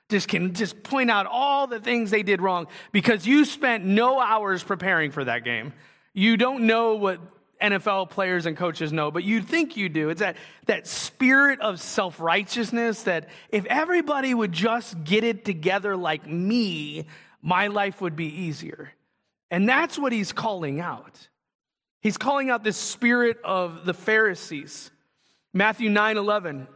Just 0.08 0.30
can 0.30 0.54
just 0.54 0.82
point 0.82 1.12
out 1.12 1.26
all 1.26 1.68
the 1.68 1.82
things 1.82 2.10
they 2.10 2.24
did 2.24 2.42
wrong 2.42 2.68
because 2.94 3.28
you 3.28 3.44
spent 3.44 3.84
no 3.84 4.20
hours 4.20 4.64
preparing 4.64 5.12
for 5.12 5.26
that 5.26 5.44
game. 5.44 5.74
You 6.14 6.38
don't 6.38 6.68
know 6.68 6.96
what 6.96 7.20
NFL 7.62 8.10
players 8.10 8.46
and 8.46 8.58
coaches 8.58 8.92
know, 8.92 9.12
but 9.12 9.24
you'd 9.24 9.48
think 9.48 9.78
you 9.78 9.90
do. 9.90 10.10
It's 10.10 10.20
that, 10.20 10.38
that 10.66 10.88
spirit 10.88 11.62
of 11.62 11.80
self 11.80 12.20
righteousness 12.20 13.04
that 13.04 13.30
if 13.50 13.66
everybody 13.66 14.34
would 14.34 14.52
just 14.52 15.04
get 15.04 15.24
it 15.24 15.46
together 15.46 15.96
like 15.96 16.28
me, 16.28 17.06
my 17.42 17.68
life 17.68 18.02
would 18.02 18.16
be 18.16 18.28
easier. 18.28 18.92
And 19.50 19.68
that's 19.68 20.00
what 20.00 20.12
he's 20.12 20.32
calling 20.32 20.80
out. 20.80 21.28
He's 22.02 22.18
calling 22.18 22.50
out 22.50 22.64
this 22.64 22.78
spirit 22.78 23.38
of 23.44 23.86
the 23.86 23.94
Pharisees. 23.94 24.92
Matthew 25.54 25.90
9 25.90 26.18
11. 26.18 26.68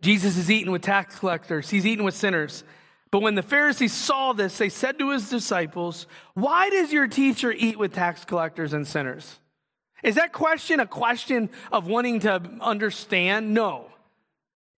Jesus 0.00 0.36
is 0.36 0.50
eating 0.50 0.70
with 0.70 0.82
tax 0.82 1.18
collectors, 1.18 1.68
he's 1.68 1.86
eating 1.86 2.04
with 2.04 2.14
sinners. 2.14 2.64
But 3.10 3.20
when 3.20 3.34
the 3.34 3.42
Pharisees 3.42 3.94
saw 3.94 4.34
this, 4.34 4.58
they 4.58 4.68
said 4.68 4.98
to 4.98 5.10
his 5.10 5.30
disciples, 5.30 6.06
Why 6.34 6.68
does 6.68 6.92
your 6.92 7.06
teacher 7.06 7.50
eat 7.50 7.78
with 7.78 7.94
tax 7.94 8.24
collectors 8.24 8.74
and 8.74 8.86
sinners? 8.86 9.38
Is 10.02 10.14
that 10.14 10.32
question 10.32 10.80
a 10.80 10.86
question 10.86 11.50
of 11.72 11.86
wanting 11.86 12.20
to 12.20 12.42
understand? 12.60 13.52
No. 13.54 13.86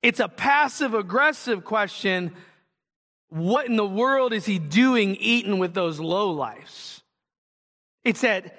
It's 0.02 0.20
a 0.20 0.28
passive 0.28 0.94
aggressive 0.94 1.64
question. 1.64 2.34
What 3.28 3.66
in 3.66 3.76
the 3.76 3.86
world 3.86 4.32
is 4.32 4.46
he 4.46 4.58
doing 4.58 5.16
eating 5.16 5.58
with 5.58 5.74
those 5.74 6.00
low 6.00 6.30
lives? 6.30 7.02
It's 8.02 8.22
that 8.22 8.56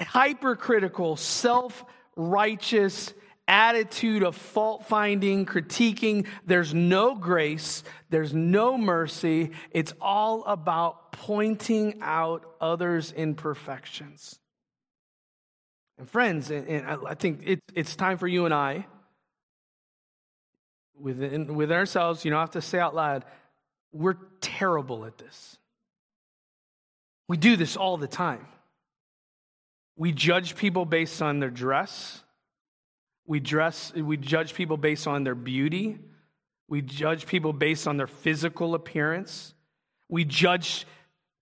hypercritical, 0.00 1.16
self 1.16 1.84
righteous 2.16 3.12
attitude 3.48 4.22
of 4.22 4.36
fault 4.36 4.86
finding, 4.86 5.44
critiquing. 5.44 6.26
There's 6.46 6.72
no 6.72 7.16
grace, 7.16 7.82
there's 8.08 8.32
no 8.32 8.78
mercy. 8.78 9.50
It's 9.72 9.92
all 10.00 10.44
about 10.44 11.12
pointing 11.12 11.98
out 12.00 12.44
others' 12.60 13.12
imperfections. 13.12 14.38
And 16.00 16.08
friends, 16.08 16.50
and 16.50 16.86
I 16.86 17.12
think 17.12 17.60
it's 17.74 17.94
time 17.94 18.16
for 18.16 18.26
you 18.26 18.46
and 18.46 18.54
I, 18.54 18.86
within, 20.98 21.54
within 21.54 21.76
ourselves, 21.76 22.24
you 22.24 22.30
don't 22.30 22.40
have 22.40 22.52
to 22.52 22.62
say 22.62 22.78
out 22.78 22.94
loud, 22.94 23.26
we're 23.92 24.16
terrible 24.40 25.04
at 25.04 25.18
this. 25.18 25.58
We 27.28 27.36
do 27.36 27.54
this 27.54 27.76
all 27.76 27.98
the 27.98 28.06
time. 28.06 28.46
We 29.94 30.12
judge 30.12 30.56
people 30.56 30.86
based 30.86 31.20
on 31.20 31.38
their 31.38 31.50
dress. 31.50 32.22
We 33.26 33.38
dress, 33.38 33.92
we 33.92 34.16
judge 34.16 34.54
people 34.54 34.78
based 34.78 35.06
on 35.06 35.22
their 35.22 35.34
beauty. 35.34 35.98
We 36.66 36.80
judge 36.80 37.26
people 37.26 37.52
based 37.52 37.86
on 37.86 37.98
their 37.98 38.06
physical 38.06 38.74
appearance. 38.74 39.52
We 40.08 40.24
judge 40.24 40.86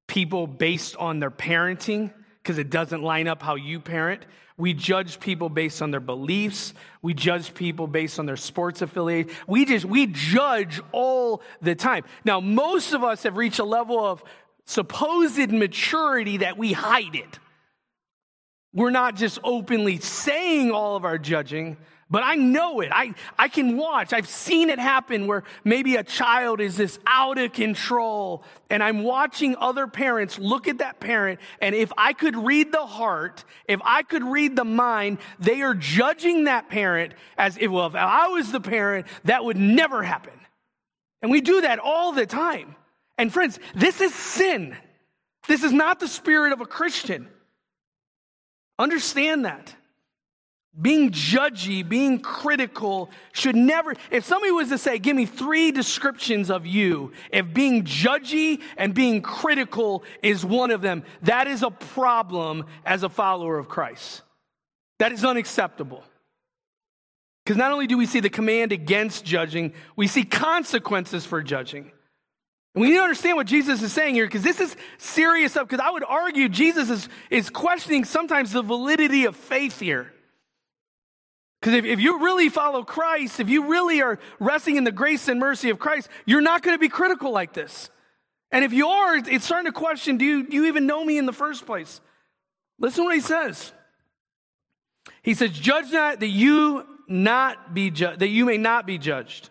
people 0.09 0.49
based 0.49 0.97
on 0.97 1.21
their 1.21 1.31
parenting 1.31 2.13
because 2.49 2.59
it 2.59 2.71
doesn't 2.71 3.03
line 3.03 3.29
up 3.29 3.43
how 3.43 3.57
you 3.57 3.79
parent. 3.79 4.25
We 4.57 4.73
judge 4.73 5.21
people 5.21 5.51
based 5.51 5.83
on 5.83 5.91
their 5.91 6.01
beliefs. 6.01 6.73
We 7.03 7.13
judge 7.13 7.53
people 7.53 7.87
based 7.87 8.19
on 8.19 8.25
their 8.25 8.39
sports 8.39 8.81
affiliation. 8.81 9.31
We 9.47 9.67
just, 9.67 9.85
we 9.85 10.07
judge 10.07 10.81
all 10.91 11.43
the 11.61 11.75
time. 11.75 12.05
Now, 12.25 12.41
most 12.41 12.95
of 12.95 13.05
us 13.05 13.25
have 13.25 13.37
reached 13.37 13.59
a 13.59 13.65
level 13.65 14.03
of 14.03 14.25
supposed 14.65 15.53
maturity 15.53 16.39
that 16.39 16.57
we 16.57 16.73
hide 16.73 17.15
it. 17.15 17.39
We're 18.73 18.89
not 18.89 19.17
just 19.17 19.39
openly 19.45 19.99
saying 19.99 20.71
all 20.71 20.97
of 20.97 21.05
our 21.05 21.19
judging, 21.19 21.77
but 22.11 22.23
I 22.23 22.37
know 22.37 22.81
it. 22.81 22.91
I, 22.91 23.15
I 23.39 23.49
can 23.49 23.77
watch. 23.77 24.13
I've 24.13 24.29
seen 24.29 24.71
it 24.71 24.79
happen 24.79 25.27
where 25.27 25.45
maybe 25.63 25.97
a 25.97 26.03
child 26.03 26.61
is 26.61 26.77
this 26.77 26.99
out 27.07 27.39
of 27.39 27.53
control, 27.53 28.43
and 28.71 28.83
I'm 28.83 29.03
watching 29.03 29.57
other 29.57 29.87
parents 29.87 30.39
look 30.39 30.69
at 30.69 30.79
that 30.79 31.01
parent, 31.01 31.41
and 31.61 31.75
if 31.75 31.93
I 31.99 32.15
could 32.15 32.37
read 32.37 32.73
the 32.73 32.87
heart, 32.87 33.45
if 33.67 33.81
I 33.85 34.03
could 34.03 34.25
read 34.25 34.57
the 34.57 34.65
mind, 34.65 35.19
they 35.39 35.61
are 35.61 35.75
judging 35.75 36.45
that 36.45 36.71
parent 36.71 37.13
as 37.37 37.59
if, 37.59 37.71
well, 37.71 37.87
if 37.87 37.95
I 37.95 38.29
was 38.29 38.53
the 38.53 38.61
parent, 38.61 39.07
that 39.25 39.45
would 39.45 39.59
never 39.59 40.03
happen. 40.03 40.33
And 41.21 41.31
we 41.31 41.41
do 41.41 41.61
that 41.63 41.79
all 41.79 42.13
the 42.13 42.27
time. 42.27 42.77
And 43.19 43.33
friends, 43.33 43.59
this 43.75 44.01
is 44.01 44.15
sin. 44.15 44.77
This 45.49 45.65
is 45.65 45.73
not 45.73 45.99
the 45.99 46.09
spirit 46.09 46.53
of 46.53 46.61
a 46.61 46.67
Christian. 46.67 47.29
Understand 48.79 49.45
that. 49.45 49.75
Being 50.81 51.11
judgy, 51.11 51.87
being 51.87 52.21
critical 52.21 53.11
should 53.33 53.57
never, 53.57 53.95
if 54.13 54.25
somebody 54.25 54.53
was 54.53 54.69
to 54.69 54.79
say, 54.79 54.99
give 54.99 55.17
me 55.17 55.27
three 55.27 55.73
descriptions 55.73 56.51
of 56.51 56.67
you, 56.67 57.13
if 57.33 57.53
being 57.53 57.83
judgy 57.83 58.61
and 58.77 58.95
being 58.95 59.21
critical 59.21 60.05
is 60.23 60.45
one 60.45 60.71
of 60.71 60.81
them, 60.81 61.03
that 61.23 61.49
is 61.49 61.65
a 61.65 61.71
problem 61.71 62.65
as 62.85 63.03
a 63.03 63.09
follower 63.09 63.59
of 63.59 63.69
Christ. 63.69 64.23
That 65.01 65.11
is 65.11 65.25
unacceptable. 65.25 66.05
Because 67.45 67.57
not 67.57 67.73
only 67.73 67.87
do 67.87 67.99
we 67.99 68.07
see 68.07 68.21
the 68.21 68.31
command 68.31 68.73
against 68.73 69.25
judging, 69.25 69.73
we 69.97 70.07
see 70.07 70.23
consequences 70.23 71.25
for 71.25 71.43
judging. 71.43 71.91
And 72.75 72.83
we 72.83 72.91
need 72.91 72.97
to 72.97 73.03
understand 73.03 73.37
what 73.37 73.47
Jesus 73.47 73.83
is 73.83 73.93
saying 73.93 74.15
here 74.15 74.27
because 74.27 74.43
this 74.43 74.61
is 74.61 74.77
serious 74.99 75.53
stuff. 75.53 75.67
Because 75.67 75.85
I 75.85 75.91
would 75.91 76.05
argue 76.05 76.49
Jesus 76.49 76.91
is, 76.91 77.09
is 77.31 77.51
questioning 77.51 78.05
sometimes 78.05 78.53
the 78.53 78.63
validity 78.63 79.25
of 79.25 79.35
faith 79.35 79.81
here. 79.81 80.13
Because 81.61 81.75
if, 81.75 81.85
if 81.85 82.01
you 82.01 82.21
really 82.21 82.49
follow 82.49 82.85
Christ, 82.85 83.41
if 83.41 83.49
you 83.49 83.71
really 83.71 84.01
are 84.01 84.19
resting 84.39 84.77
in 84.77 84.85
the 84.85 84.93
grace 84.93 85.29
and 85.29 85.41
mercy 85.41 85.71
of 85.71 85.79
Christ, 85.79 86.09
you're 86.25 86.41
not 86.41 86.63
going 86.63 86.75
to 86.75 86.81
be 86.81 86.89
critical 86.89 87.33
like 87.33 87.53
this. 87.53 87.91
And 88.51 88.65
if 88.65 88.73
you 88.73 88.89
are, 88.89 89.17
it's 89.17 89.45
starting 89.45 89.71
to 89.71 89.77
question 89.77 90.17
do 90.17 90.25
you, 90.25 90.47
do 90.47 90.57
you 90.57 90.67
even 90.67 90.87
know 90.87 91.05
me 91.05 91.19
in 91.19 91.27
the 91.27 91.33
first 91.33 91.67
place? 91.67 92.01
Listen 92.79 93.03
to 93.03 93.05
what 93.07 93.15
he 93.15 93.21
says. 93.21 93.73
He 95.23 95.35
says, 95.35 95.51
Judge 95.51 95.91
not 95.91 96.21
that 96.21 96.29
you 96.29 96.87
not 97.09 97.75
be 97.75 97.91
ju- 97.91 98.17
that 98.17 98.29
you 98.29 98.45
may 98.45 98.57
not 98.57 98.87
be 98.87 98.99
judged. 98.99 99.51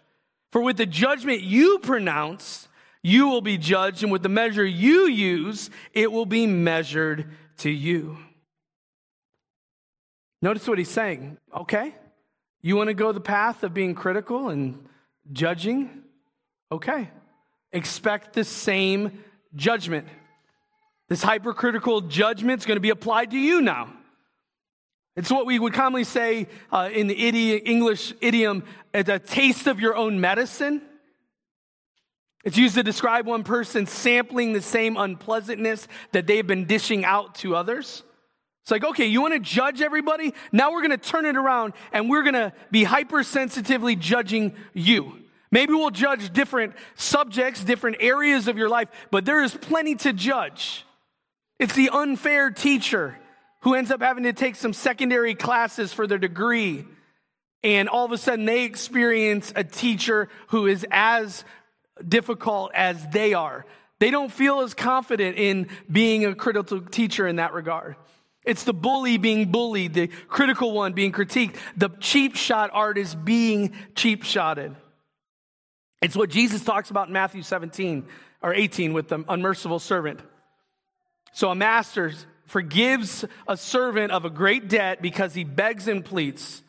For 0.51 0.61
with 0.61 0.77
the 0.77 0.85
judgment 0.85 1.41
you 1.41 1.79
pronounce, 1.79 2.67
you 3.03 3.27
will 3.27 3.41
be 3.41 3.57
judged, 3.57 4.03
and 4.03 4.11
with 4.11 4.23
the 4.23 4.29
measure 4.29 4.65
you 4.65 5.07
use, 5.07 5.69
it 5.93 6.11
will 6.11 6.25
be 6.25 6.47
measured 6.47 7.31
to 7.57 7.69
you. 7.69 8.17
Notice 10.41 10.67
what 10.67 10.77
he's 10.77 10.89
saying. 10.89 11.37
Okay, 11.55 11.95
you 12.61 12.75
want 12.75 12.89
to 12.89 12.93
go 12.93 13.11
the 13.11 13.19
path 13.19 13.63
of 13.63 13.73
being 13.73 13.95
critical 13.95 14.49
and 14.49 14.87
judging? 15.31 16.03
Okay, 16.71 17.09
expect 17.71 18.33
the 18.33 18.43
same 18.43 19.23
judgment. 19.55 20.07
This 21.09 21.23
hypercritical 21.23 22.01
judgment 22.01 22.61
is 22.61 22.65
going 22.65 22.75
to 22.75 22.81
be 22.81 22.89
applied 22.89 23.31
to 23.31 23.37
you 23.37 23.61
now. 23.61 23.93
It's 25.15 25.31
what 25.31 25.47
we 25.47 25.57
would 25.57 25.73
commonly 25.73 26.03
say 26.03 26.47
uh, 26.71 26.89
in 26.93 27.07
the 27.07 27.15
English 27.15 28.13
idiom 28.21 28.63
a 28.93 29.17
taste 29.17 29.65
of 29.65 29.79
your 29.79 29.95
own 29.95 30.21
medicine. 30.21 30.81
It's 32.43 32.57
used 32.57 32.75
to 32.75 32.83
describe 32.83 33.25
one 33.25 33.43
person 33.43 33.87
sampling 33.87 34.53
the 34.53 34.61
same 34.61 34.95
unpleasantness 34.95 35.87
that 36.11 36.27
they've 36.27 36.45
been 36.45 36.65
dishing 36.65 37.03
out 37.03 37.35
to 37.35 37.55
others. 37.55 38.03
It's 38.67 38.71
like, 38.73 38.83
okay, 38.83 39.05
you 39.05 39.21
want 39.21 39.33
to 39.33 39.39
judge 39.39 39.81
everybody? 39.81 40.33
Now 40.51 40.73
we're 40.73 40.81
going 40.81 40.91
to 40.91 40.97
turn 40.97 41.25
it 41.25 41.37
around 41.37 41.71
and 41.93 42.09
we're 42.09 42.23
going 42.23 42.33
to 42.33 42.51
be 42.69 42.83
hypersensitively 42.83 43.97
judging 43.97 44.57
you. 44.73 45.19
Maybe 45.51 45.71
we'll 45.71 45.89
judge 45.89 46.33
different 46.33 46.73
subjects, 46.95 47.63
different 47.63 47.95
areas 48.01 48.49
of 48.49 48.57
your 48.57 48.67
life, 48.67 48.89
but 49.09 49.23
there 49.23 49.41
is 49.41 49.55
plenty 49.55 49.95
to 49.95 50.11
judge. 50.11 50.85
It's 51.59 51.75
the 51.75 51.91
unfair 51.93 52.51
teacher 52.51 53.17
who 53.61 53.73
ends 53.73 53.89
up 53.89 54.01
having 54.01 54.25
to 54.25 54.33
take 54.33 54.57
some 54.57 54.73
secondary 54.73 55.33
classes 55.33 55.93
for 55.93 56.05
their 56.05 56.17
degree. 56.17 56.83
And 57.63 57.87
all 57.87 58.03
of 58.03 58.11
a 58.11 58.17
sudden, 58.17 58.43
they 58.43 58.65
experience 58.65 59.53
a 59.55 59.63
teacher 59.63 60.27
who 60.47 60.67
is 60.67 60.85
as 60.91 61.45
difficult 62.05 62.71
as 62.73 63.07
they 63.13 63.33
are. 63.33 63.65
They 63.99 64.11
don't 64.11 64.29
feel 64.29 64.59
as 64.59 64.73
confident 64.73 65.37
in 65.37 65.69
being 65.89 66.25
a 66.25 66.35
critical 66.35 66.81
teacher 66.81 67.25
in 67.29 67.37
that 67.37 67.53
regard. 67.53 67.95
It's 68.47 68.63
the 68.63 68.73
bully 68.73 69.17
being 69.17 69.51
bullied, 69.51 69.93
the 69.93 70.07
critical 70.07 70.71
one 70.71 70.93
being 70.93 71.11
critiqued, 71.11 71.57
the 71.75 71.89
cheap 71.99 72.37
shot 72.37 72.69
artist 72.71 73.23
being 73.23 73.75
cheap 73.93 74.23
shotted. 74.23 74.73
It's 76.01 76.15
what 76.15 76.29
Jesus 76.29 76.63
talks 76.63 76.89
about 76.89 77.07
in 77.07 77.13
Matthew 77.13 77.41
17 77.41 78.07
or 78.41 78.53
18 78.53 78.93
with 78.93 79.09
the 79.09 79.25
unmerciful 79.27 79.79
servant. 79.79 80.21
So 81.33 81.51
a 81.51 81.55
master 81.55 82.13
forgives 82.45 83.25
a 83.49 83.57
servant 83.57 84.13
of 84.13 84.23
a 84.23 84.29
great 84.29 84.69
debt 84.69 85.01
because 85.01 85.33
he 85.33 85.43
begs 85.43 85.89
and 85.89 86.05
pleads. 86.05 86.63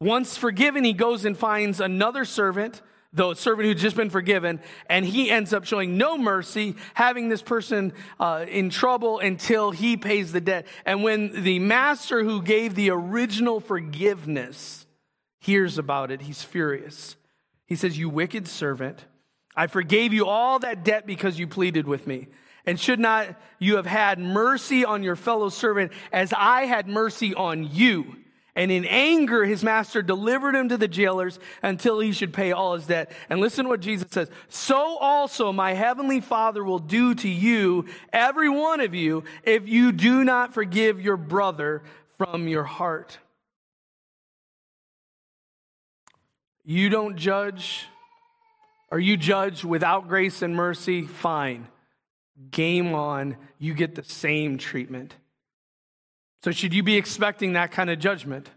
Once 0.00 0.36
forgiven, 0.36 0.84
he 0.84 0.92
goes 0.92 1.24
and 1.24 1.38
finds 1.38 1.80
another 1.80 2.26
servant 2.26 2.82
the 3.14 3.34
servant 3.34 3.68
who'd 3.68 3.78
just 3.78 3.96
been 3.96 4.10
forgiven, 4.10 4.60
and 4.88 5.06
he 5.06 5.30
ends 5.30 5.52
up 5.54 5.64
showing 5.64 5.96
no 5.96 6.18
mercy, 6.18 6.74
having 6.94 7.28
this 7.28 7.42
person 7.42 7.92
uh, 8.18 8.44
in 8.48 8.70
trouble 8.70 9.20
until 9.20 9.70
he 9.70 9.96
pays 9.96 10.32
the 10.32 10.40
debt. 10.40 10.66
And 10.84 11.02
when 11.02 11.44
the 11.44 11.60
master 11.60 12.24
who 12.24 12.42
gave 12.42 12.74
the 12.74 12.90
original 12.90 13.60
forgiveness 13.60 14.84
hears 15.38 15.78
about 15.78 16.10
it, 16.10 16.22
he's 16.22 16.42
furious. 16.42 17.16
He 17.66 17.76
says, 17.76 17.96
You 17.96 18.08
wicked 18.08 18.48
servant, 18.48 19.04
I 19.54 19.68
forgave 19.68 20.12
you 20.12 20.26
all 20.26 20.58
that 20.58 20.84
debt 20.84 21.06
because 21.06 21.38
you 21.38 21.46
pleaded 21.46 21.86
with 21.86 22.06
me. 22.06 22.26
And 22.66 22.80
should 22.80 22.98
not 22.98 23.28
you 23.58 23.76
have 23.76 23.86
had 23.86 24.18
mercy 24.18 24.84
on 24.84 25.02
your 25.02 25.16
fellow 25.16 25.50
servant 25.50 25.92
as 26.12 26.32
I 26.36 26.64
had 26.64 26.88
mercy 26.88 27.34
on 27.34 27.68
you? 27.70 28.16
And 28.56 28.70
in 28.70 28.84
anger, 28.84 29.44
his 29.44 29.64
master 29.64 30.00
delivered 30.00 30.54
him 30.54 30.68
to 30.68 30.76
the 30.76 30.86
jailers 30.86 31.40
until 31.62 31.98
he 31.98 32.12
should 32.12 32.32
pay 32.32 32.52
all 32.52 32.74
his 32.74 32.86
debt. 32.86 33.10
And 33.28 33.40
listen 33.40 33.64
to 33.64 33.68
what 33.68 33.80
Jesus 33.80 34.06
says. 34.10 34.30
So 34.48 34.96
also 34.98 35.52
my 35.52 35.72
heavenly 35.72 36.20
Father 36.20 36.62
will 36.62 36.78
do 36.78 37.16
to 37.16 37.28
you, 37.28 37.86
every 38.12 38.48
one 38.48 38.80
of 38.80 38.94
you, 38.94 39.24
if 39.42 39.68
you 39.68 39.90
do 39.90 40.22
not 40.22 40.54
forgive 40.54 41.00
your 41.00 41.16
brother 41.16 41.82
from 42.16 42.46
your 42.46 42.62
heart. 42.62 43.18
You 46.64 46.88
don't 46.88 47.16
judge, 47.16 47.86
or 48.90 49.00
you 49.00 49.16
judge 49.16 49.64
without 49.64 50.08
grace 50.08 50.42
and 50.42 50.54
mercy, 50.54 51.02
fine. 51.02 51.66
Game 52.52 52.94
on, 52.94 53.36
you 53.58 53.74
get 53.74 53.96
the 53.96 54.04
same 54.04 54.58
treatment. 54.58 55.14
So, 56.44 56.50
should 56.50 56.74
you 56.74 56.82
be 56.82 56.96
expecting 56.96 57.54
that 57.54 57.72
kind 57.72 57.88
of 57.88 57.98
judgment? 57.98 58.50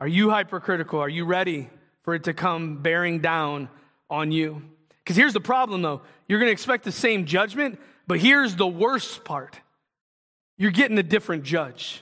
Are 0.00 0.08
you 0.08 0.30
hypercritical? 0.30 0.98
Are 0.98 1.08
you 1.08 1.26
ready 1.26 1.68
for 2.00 2.14
it 2.14 2.24
to 2.24 2.32
come 2.32 2.80
bearing 2.80 3.20
down 3.20 3.68
on 4.08 4.32
you? 4.32 4.62
Because 5.00 5.16
here's 5.16 5.34
the 5.34 5.40
problem 5.42 5.82
though 5.82 6.00
you're 6.26 6.38
going 6.38 6.48
to 6.48 6.52
expect 6.54 6.84
the 6.84 6.92
same 6.92 7.26
judgment, 7.26 7.78
but 8.06 8.20
here's 8.20 8.56
the 8.56 8.66
worst 8.66 9.22
part 9.24 9.60
you're 10.56 10.70
getting 10.70 10.96
a 10.96 11.02
different 11.02 11.42
judge. 11.42 12.00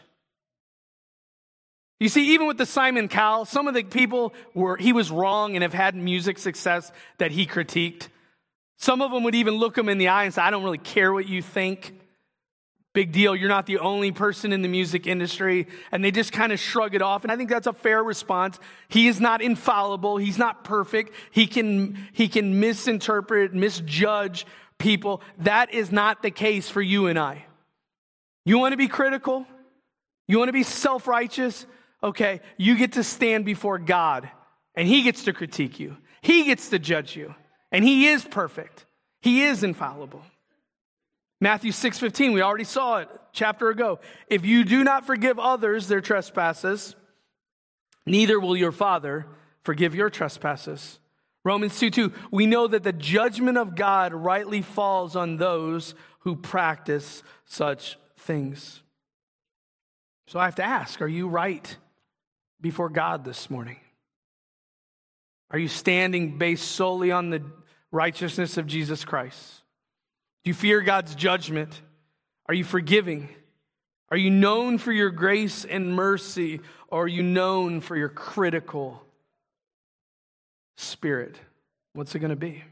You 1.99 2.09
see, 2.09 2.35
even 2.35 2.47
with 2.47 2.59
the 2.59 2.67
Simon 2.67 3.09
Cowell, 3.09 3.45
some 3.45 3.67
of 3.67 3.75
the 3.75 3.83
people 3.83 4.35
were, 4.55 4.77
he 4.77 4.93
was 4.93 5.11
wrong 5.11 5.57
and 5.57 5.65
have 5.65 5.75
had 5.75 5.97
music 5.97 6.39
success 6.39 6.93
that 7.19 7.33
he 7.33 7.45
critiqued. 7.45 8.07
Some 8.79 9.03
of 9.03 9.11
them 9.11 9.25
would 9.25 9.35
even 9.35 9.55
look 9.55 9.77
him 9.77 9.89
in 9.89 9.99
the 9.99 10.07
eye 10.07 10.23
and 10.23 10.33
say, 10.33 10.43
I 10.43 10.51
don't 10.53 10.63
really 10.63 10.79
care 10.79 11.13
what 11.13 11.29
you 11.29 11.43
think. 11.43 11.99
Big 12.95 13.11
deal. 13.11 13.35
You're 13.35 13.49
not 13.49 13.65
the 13.67 13.79
only 13.79 14.13
person 14.13 14.53
in 14.53 14.61
the 14.61 14.69
music 14.69 15.07
industry. 15.07 15.67
And 15.91 16.05
they 16.05 16.11
just 16.11 16.33
kind 16.33 16.53
of 16.53 16.61
shrug 16.61 16.95
it 16.95 17.01
off. 17.01 17.23
And 17.23 17.33
I 17.33 17.37
think 17.37 17.49
that's 17.49 17.67
a 17.67 17.73
fair 17.73 18.03
response. 18.05 18.59
He 18.89 19.09
is 19.09 19.21
not 19.21 19.41
infallible. 19.41 20.19
He's 20.19 20.37
not 20.37 20.63
perfect. 20.63 21.15
He 21.31 21.47
can, 21.47 22.07
he 22.13 22.29
can 22.29 22.61
misinterpret, 22.61 23.55
misjudge 23.55 24.47
people. 24.79 25.23
That 25.39 25.73
is 25.73 25.91
not 25.91 26.23
the 26.23 26.31
case 26.31 26.69
for 26.69 26.83
you 26.83 27.07
and 27.07 27.19
I. 27.19 27.47
You 28.45 28.59
want 28.59 28.73
to 28.73 28.77
be 28.77 28.89
critical? 28.89 29.47
You 30.29 30.39
want 30.39 30.49
to 30.49 30.53
be 30.53 30.63
self 30.65 31.07
righteous? 31.07 31.67
Okay, 32.03 32.41
you 32.57 32.77
get 32.77 32.93
to 32.93 33.05
stand 33.05 33.45
before 33.45 33.79
God 33.79 34.29
and 34.75 34.89
He 34.89 35.03
gets 35.03 35.25
to 35.25 35.33
critique 35.33 35.79
you. 35.79 35.97
He 36.21 36.45
gets 36.45 36.71
to 36.71 36.79
judge 36.79 37.17
you. 37.17 37.35
And 37.71 37.85
He 37.85 38.09
is 38.09 38.25
perfect, 38.25 38.85
He 39.23 39.45
is 39.45 39.63
infallible. 39.63 40.23
Matthew 41.43 41.73
6:15, 41.73 42.33
we 42.35 42.41
already 42.41 42.63
saw 42.63 42.99
it 42.99 43.09
chapter 43.33 43.69
ago. 43.69 43.99
If 44.29 44.47
you 44.47 44.63
do 44.63 44.85
not 44.85 45.05
forgive 45.05 45.41
others 45.41 45.89
their 45.89 46.01
trespasses, 46.01 46.95
neither 48.07 48.39
will 48.39 48.57
your 48.57 48.71
Father 48.71 49.27
forgive 49.65 49.93
your 49.93 50.09
trespasses. 50.09 51.01
Romans 51.43 51.77
2 51.81 51.91
2, 51.91 52.13
we 52.31 52.47
know 52.47 52.69
that 52.69 52.85
the 52.85 52.93
judgment 52.93 53.59
of 53.59 53.75
God 53.75 54.15
rightly 54.15 54.63
falls 54.63 55.17
on 55.17 55.37
those 55.37 55.97
who 56.21 56.37
practice 56.37 57.25
such 57.45 57.99
things. 58.19 58.81
So 60.29 60.39
I 60.39 60.45
have 60.45 60.55
to 60.55 60.65
ask, 60.65 61.03
are 61.03 61.09
you 61.09 61.27
right 61.27 61.77
before 62.61 62.89
God 62.89 63.25
this 63.25 63.51
morning? 63.51 63.81
Are 65.51 65.59
you 65.59 65.67
standing 65.67 66.39
based 66.39 66.71
solely 66.71 67.11
on 67.11 67.31
the 67.31 67.43
righteousness 67.91 68.59
of 68.59 68.69
Jesus 68.69 69.05
Christ? 69.05 69.62
Do 70.45 70.51
you 70.51 70.55
fear 70.55 70.81
God's 70.81 71.15
judgment? 71.15 71.81
Are 72.47 72.55
you 72.55 72.65
forgiving? 72.65 73.29
Are 74.11 74.17
you 74.17 74.31
known 74.31 74.79
for 74.79 74.93
your 74.93 75.11
grace 75.11 75.65
and 75.65 75.95
mercy, 75.95 76.61
or 76.89 77.05
are 77.05 77.09
you 77.09 77.23
known 77.23 77.81
for 77.81 77.97
your 77.97 78.09
critical 78.09 79.03
spirit? 80.77 81.37
What's 81.95 82.15
it 82.15 82.19
going 82.19 82.31
to 82.31 82.37
be? 82.37 82.65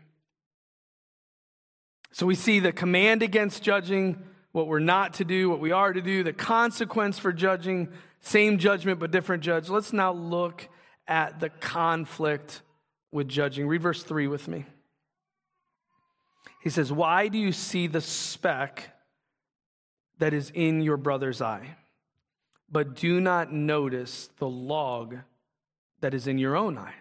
So 2.13 2.27
we 2.27 2.35
see 2.35 2.59
the 2.59 2.73
command 2.73 3.23
against 3.23 3.63
judging, 3.63 4.23
what 4.53 4.67
we're 4.67 4.81
not 4.81 5.15
to 5.15 5.25
do, 5.25 5.49
what 5.49 5.61
we 5.61 5.71
are 5.71 5.93
to 5.93 6.03
do, 6.03 6.25
the 6.25 6.33
consequence 6.33 7.19
for 7.19 7.33
judging, 7.33 7.89
same 8.21 8.59
judgment 8.59 8.99
but 8.99 9.11
different 9.11 9.43
judge. 9.43 9.69
Let's 9.69 9.93
now 9.93 10.13
look 10.13 10.69
at 11.07 11.41
the 11.41 11.49
conflict 11.49 12.63
with 13.13 13.29
judging. 13.29 13.69
Read 13.69 13.81
verse 13.81 14.03
3 14.03 14.27
with 14.27 14.49
me. 14.49 14.67
He 16.61 16.71
says, 16.71 16.93
Why 16.93 17.29
do 17.29 17.39
you 17.39 17.53
see 17.53 17.87
the 17.87 18.01
speck 18.01 18.91
that 20.19 20.35
is 20.35 20.51
in 20.55 20.83
your 20.83 20.97
brother's 20.97 21.41
eye, 21.41 21.77
but 22.71 22.95
do 22.95 23.21
not 23.21 23.53
notice 23.53 24.29
the 24.39 24.49
log 24.49 25.17
that 26.01 26.15
is 26.15 26.27
in 26.27 26.39
your 26.39 26.57
own 26.57 26.79
eye? 26.79 26.95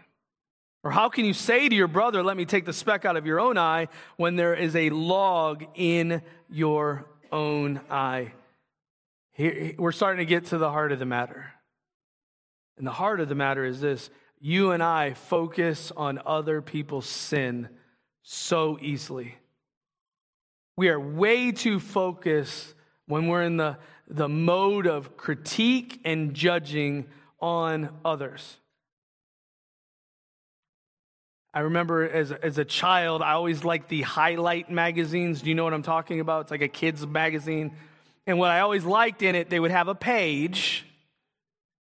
Or 0.82 0.92
how 0.92 1.10
can 1.10 1.26
you 1.26 1.34
say 1.34 1.68
to 1.68 1.76
your 1.76 1.90
brother, 1.90 2.24
Let 2.24 2.38
me 2.38 2.46
take 2.46 2.66
the 2.66 2.74
speck 2.74 3.04
out 3.04 3.18
of 3.18 3.26
your 3.26 3.40
own 3.40 3.58
eye, 3.58 3.90
when 4.16 4.36
there 4.36 4.54
is 4.54 4.76
a 4.76 4.90
log 4.90 5.66
in 5.76 6.22
your 6.50 7.06
own 7.32 7.82
eye? 7.90 8.34
Here, 9.34 9.74
we're 9.78 9.92
starting 9.92 10.20
to 10.20 10.30
get 10.30 10.46
to 10.48 10.58
the 10.58 10.72
heart 10.72 10.92
of 10.92 11.00
the 11.00 11.06
matter. 11.06 11.52
And 12.78 12.88
the 12.88 12.92
heart 12.92 13.20
of 13.20 13.28
the 13.28 13.36
matter 13.36 13.66
is 13.66 13.82
this 13.82 14.10
you 14.40 14.72
and 14.72 14.82
I 14.82 15.14
focus 15.14 15.92
on 15.98 16.22
other 16.26 16.62
people's 16.62 17.06
sin 17.06 17.68
so 18.24 18.78
easily. 18.82 19.36
We 20.80 20.88
are 20.88 20.98
way 20.98 21.52
too 21.52 21.78
focused 21.78 22.74
when 23.06 23.28
we're 23.28 23.44
in 23.44 23.58
the, 23.58 23.76
the 24.08 24.30
mode 24.30 24.88
of 24.88 25.18
critique 25.18 26.00
and 26.06 26.34
judging 26.34 27.08
on 27.42 27.90
others. 28.06 28.56
I 31.54 31.60
remember 31.60 32.10
as, 32.10 32.32
as 32.32 32.58
a 32.58 32.64
child, 32.64 33.22
I 33.22 33.34
always 33.34 33.66
liked 33.66 33.90
the 33.90 34.04
highlight 34.04 34.72
magazines. 34.72 35.42
Do 35.42 35.50
you 35.50 35.56
know 35.56 35.66
what 35.66 35.74
I'm 35.74 35.84
talking 35.84 36.22
about? 36.22 36.44
It's 36.44 36.52
like 36.52 36.62
a 36.62 36.70
kid's 36.70 37.06
magazine. 37.06 37.76
And 38.26 38.40
what 38.40 38.50
I 38.50 38.62
always 38.62 38.86
liked 38.86 39.22
in 39.22 39.36
it, 39.36 39.50
they 39.50 39.60
would 39.60 39.72
have 39.72 39.90
a 39.90 39.96
page. 39.96 40.86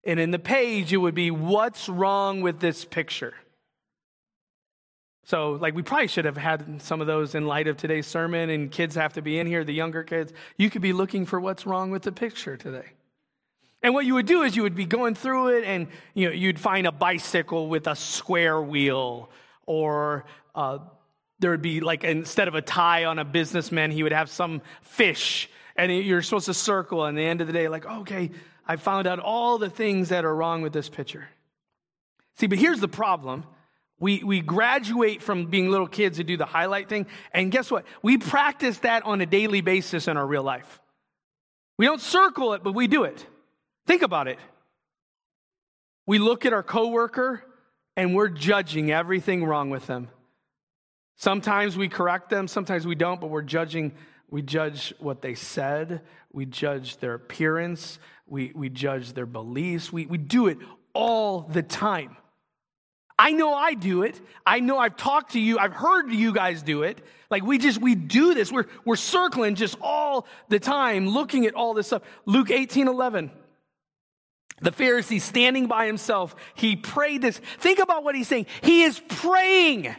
And 0.03 0.19
in 0.19 0.31
the 0.31 0.37
page, 0.37 0.91
it 0.91 0.97
would 0.97 1.15
be, 1.15 1.31
What's 1.31 1.87
wrong 1.87 2.41
with 2.41 2.59
this 2.59 2.83
picture? 2.83 3.35
So, 5.23 5.51
like, 5.51 5.75
we 5.75 5.83
probably 5.83 6.07
should 6.07 6.25
have 6.25 6.37
had 6.37 6.81
some 6.81 6.99
of 6.99 7.07
those 7.07 7.35
in 7.35 7.45
light 7.45 7.67
of 7.67 7.77
today's 7.77 8.07
sermon, 8.07 8.49
and 8.49 8.71
kids 8.71 8.95
have 8.95 9.13
to 9.13 9.21
be 9.21 9.37
in 9.37 9.45
here, 9.45 9.63
the 9.63 9.73
younger 9.73 10.03
kids. 10.03 10.33
You 10.57 10.69
could 10.69 10.81
be 10.81 10.93
looking 10.93 11.25
for 11.25 11.39
what's 11.39 11.65
wrong 11.65 11.91
with 11.91 12.01
the 12.01 12.11
picture 12.11 12.57
today. 12.57 12.87
And 13.83 13.93
what 13.93 14.05
you 14.05 14.15
would 14.15 14.25
do 14.25 14.43
is 14.43 14.55
you 14.55 14.63
would 14.63 14.75
be 14.75 14.85
going 14.85 15.15
through 15.15 15.57
it, 15.57 15.63
and 15.63 15.87
you 16.13 16.27
know, 16.27 16.33
you'd 16.33 16.59
find 16.59 16.87
a 16.87 16.91
bicycle 16.91 17.67
with 17.67 17.87
a 17.87 17.95
square 17.95 18.61
wheel, 18.61 19.29
or 19.65 20.25
uh, 20.55 20.79
there 21.39 21.51
would 21.51 21.61
be 21.61 21.81
like 21.81 22.03
instead 22.03 22.47
of 22.47 22.55
a 22.55 22.61
tie 22.61 23.05
on 23.05 23.19
a 23.19 23.25
businessman, 23.25 23.91
he 23.91 24.03
would 24.03 24.11
have 24.11 24.29
some 24.29 24.61
fish, 24.81 25.49
and 25.75 25.91
you're 25.91 26.21
supposed 26.21 26.45
to 26.47 26.53
circle. 26.53 27.05
And 27.05 27.17
the 27.17 27.23
end 27.23 27.41
of 27.41 27.47
the 27.47 27.53
day, 27.53 27.67
like, 27.67 27.85
okay, 27.85 28.31
I 28.67 28.75
found 28.75 29.07
out 29.07 29.19
all 29.19 29.57
the 29.57 29.69
things 29.69 30.09
that 30.09 30.25
are 30.25 30.35
wrong 30.35 30.61
with 30.61 30.73
this 30.73 30.89
picture. 30.89 31.27
See, 32.37 32.47
but 32.47 32.57
here's 32.57 32.79
the 32.79 32.87
problem 32.87 33.45
we, 34.01 34.23
we 34.23 34.41
graduate 34.41 35.21
from 35.21 35.45
being 35.45 35.69
little 35.69 35.87
kids 35.87 36.17
to 36.17 36.23
do 36.23 36.35
the 36.35 36.45
highlight 36.45 36.89
thing. 36.89 37.05
And 37.33 37.51
guess 37.51 37.69
what? 37.69 37.85
We 38.01 38.17
practice 38.17 38.79
that 38.79 39.05
on 39.05 39.21
a 39.21 39.27
daily 39.27 39.61
basis 39.61 40.07
in 40.07 40.17
our 40.17 40.25
real 40.25 40.41
life. 40.41 40.81
We 41.77 41.85
don't 41.85 42.01
circle 42.01 42.53
it, 42.53 42.63
but 42.63 42.73
we 42.73 42.87
do 42.87 43.03
it. 43.03 43.25
Think 43.85 44.01
about 44.01 44.27
it. 44.27 44.39
We 46.07 46.17
look 46.17 46.47
at 46.47 46.51
our 46.51 46.63
coworker 46.63 47.43
and 47.95 48.15
we're 48.15 48.29
judging 48.29 48.91
everything 48.91 49.45
wrong 49.45 49.69
with 49.69 49.85
them. 49.85 50.09
Sometimes 51.15 51.77
we 51.77 51.87
correct 51.87 52.31
them, 52.31 52.47
sometimes 52.47 52.87
we 52.87 52.95
don't, 52.95 53.21
but 53.21 53.29
we're 53.29 53.43
judging. 53.43 53.93
We 54.31 54.41
judge 54.41 54.95
what 54.97 55.21
they 55.21 55.35
said, 55.35 56.01
we 56.31 56.45
judge 56.47 56.97
their 56.97 57.13
appearance, 57.13 57.99
we, 58.25 58.51
we 58.55 58.69
judge 58.69 59.13
their 59.13 59.25
beliefs. 59.27 59.93
We, 59.93 60.07
we 60.07 60.17
do 60.17 60.47
it 60.47 60.57
all 60.93 61.41
the 61.41 61.61
time. 61.61 62.17
I 63.21 63.33
know 63.33 63.53
I 63.53 63.75
do 63.75 64.01
it. 64.01 64.19
I 64.47 64.61
know 64.61 64.79
I've 64.79 64.97
talked 64.97 65.33
to 65.33 65.39
you. 65.39 65.59
I've 65.59 65.73
heard 65.73 66.11
you 66.11 66.33
guys 66.33 66.63
do 66.63 66.81
it. 66.81 67.05
Like 67.29 67.43
we 67.43 67.59
just, 67.59 67.79
we 67.79 67.93
do 67.93 68.33
this. 68.33 68.51
We're, 68.51 68.65
we're 68.83 68.95
circling 68.95 69.53
just 69.53 69.77
all 69.79 70.25
the 70.49 70.59
time, 70.59 71.07
looking 71.07 71.45
at 71.45 71.53
all 71.53 71.75
this 71.75 71.85
stuff. 71.85 72.01
Luke 72.25 72.49
18, 72.49 72.87
11. 72.87 73.29
The 74.61 74.71
Pharisee 74.71 75.21
standing 75.21 75.67
by 75.67 75.85
himself, 75.85 76.35
he 76.55 76.75
prayed 76.75 77.21
this. 77.21 77.37
Think 77.59 77.77
about 77.77 78.03
what 78.03 78.15
he's 78.15 78.27
saying. 78.27 78.47
He 78.63 78.81
is 78.81 78.99
praying. 79.07 79.95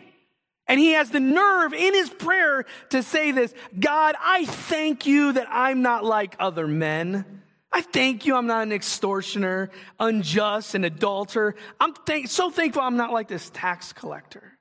And 0.67 0.81
he 0.81 0.95
has 0.95 1.11
the 1.11 1.21
nerve 1.21 1.75
in 1.75 1.95
his 1.95 2.11
prayer 2.11 2.65
to 2.91 3.05
say 3.05 3.31
this 3.31 3.55
God, 3.79 4.17
I 4.21 4.47
thank 4.47 5.07
you 5.07 5.35
that 5.35 5.47
I'm 5.49 5.81
not 5.83 6.05
like 6.05 6.35
other 6.41 6.67
men. 6.67 7.43
I 7.73 7.81
thank 7.81 8.27
you 8.27 8.37
I'm 8.37 8.47
not 8.47 8.63
an 8.65 8.73
extortioner, 8.73 9.71
unjust, 9.99 10.75
an 10.75 10.85
adulterer. 10.85 11.55
I'm 11.81 11.95
thank- 11.95 12.29
so 12.29 12.51
thankful 12.51 12.83
I'm 12.83 12.97
not 12.97 13.13
like 13.13 13.29
this 13.29 13.51
tax 13.51 13.93
collector. 13.93 14.59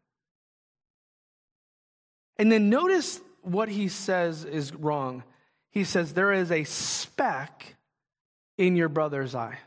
And 2.38 2.52
then 2.52 2.70
notice 2.70 3.20
what 3.42 3.70
he 3.70 3.88
says 3.88 4.46
is 4.46 4.74
wrong. 4.74 5.24
He 5.72 5.84
says, 5.84 6.14
There 6.14 6.32
is 6.32 6.52
a 6.52 6.64
speck 6.64 7.76
in 8.58 8.76
your 8.76 8.90
brother's 8.90 9.36
eye. 9.36 9.60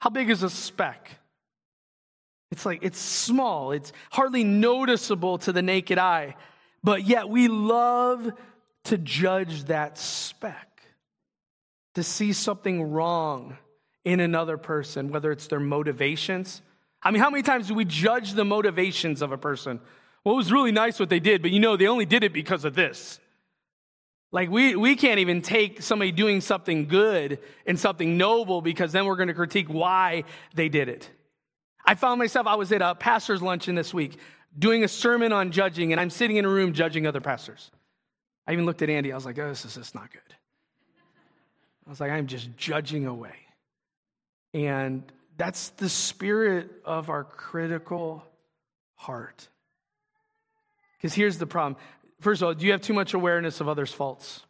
How 0.00 0.10
big 0.10 0.30
is 0.30 0.42
a 0.42 0.50
speck? 0.50 1.10
It's 2.50 2.66
like, 2.66 2.82
it's 2.82 2.98
small, 2.98 3.72
it's 3.72 3.92
hardly 4.10 4.44
noticeable 4.44 5.38
to 5.38 5.52
the 5.52 5.62
naked 5.62 5.96
eye, 5.96 6.36
but 6.84 7.04
yet 7.04 7.28
we 7.28 7.48
love 7.48 8.32
to 8.84 8.98
judge 8.98 9.64
that 9.64 9.96
speck, 9.96 10.71
to 11.94 12.02
see 12.02 12.32
something 12.32 12.90
wrong 12.90 13.56
in 14.04 14.20
another 14.20 14.56
person, 14.56 15.10
whether 15.10 15.30
it's 15.30 15.46
their 15.46 15.60
motivations. 15.60 16.62
I 17.02 17.10
mean, 17.10 17.22
how 17.22 17.30
many 17.30 17.42
times 17.42 17.68
do 17.68 17.74
we 17.74 17.84
judge 17.84 18.32
the 18.32 18.44
motivations 18.44 19.22
of 19.22 19.32
a 19.32 19.38
person? 19.38 19.80
Well, 20.24 20.34
it 20.34 20.38
was 20.38 20.52
really 20.52 20.72
nice 20.72 20.98
what 20.98 21.08
they 21.08 21.20
did, 21.20 21.42
but 21.42 21.50
you 21.50 21.60
know, 21.60 21.76
they 21.76 21.88
only 21.88 22.06
did 22.06 22.24
it 22.24 22.32
because 22.32 22.64
of 22.64 22.74
this. 22.74 23.20
Like, 24.30 24.50
we, 24.50 24.74
we 24.76 24.96
can't 24.96 25.18
even 25.18 25.42
take 25.42 25.82
somebody 25.82 26.10
doing 26.10 26.40
something 26.40 26.88
good 26.88 27.38
and 27.66 27.78
something 27.78 28.16
noble 28.16 28.62
because 28.62 28.90
then 28.92 29.04
we're 29.04 29.16
going 29.16 29.28
to 29.28 29.34
critique 29.34 29.68
why 29.68 30.24
they 30.54 30.70
did 30.70 30.88
it. 30.88 31.10
I 31.84 31.96
found 31.96 32.18
myself, 32.18 32.46
I 32.46 32.54
was 32.54 32.72
at 32.72 32.80
a 32.80 32.94
pastor's 32.94 33.42
luncheon 33.42 33.74
this 33.74 33.92
week 33.92 34.18
doing 34.58 34.84
a 34.84 34.88
sermon 34.88 35.32
on 35.32 35.50
judging, 35.50 35.92
and 35.92 36.00
I'm 36.00 36.10
sitting 36.10 36.36
in 36.36 36.44
a 36.44 36.48
room 36.48 36.72
judging 36.72 37.06
other 37.06 37.20
pastors. 37.20 37.70
I 38.46 38.52
even 38.52 38.64
looked 38.64 38.82
at 38.82 38.90
Andy. 38.90 39.12
I 39.12 39.14
was 39.14 39.26
like, 39.26 39.38
oh, 39.38 39.48
this 39.48 39.64
is 39.64 39.74
just 39.74 39.94
not 39.94 40.10
good. 40.10 40.20
I 41.86 41.90
was 41.90 42.00
like, 42.00 42.10
I'm 42.10 42.26
just 42.26 42.56
judging 42.56 43.06
away. 43.06 43.34
And 44.54 45.02
that's 45.36 45.70
the 45.70 45.88
spirit 45.88 46.70
of 46.84 47.10
our 47.10 47.24
critical 47.24 48.24
heart. 48.94 49.48
Because 50.96 51.14
here's 51.14 51.38
the 51.38 51.46
problem. 51.46 51.80
First 52.20 52.42
of 52.42 52.48
all, 52.48 52.54
do 52.54 52.64
you 52.64 52.72
have 52.72 52.82
too 52.82 52.92
much 52.92 53.14
awareness 53.14 53.60
of 53.60 53.68
others' 53.68 53.92
faults? 53.92 54.42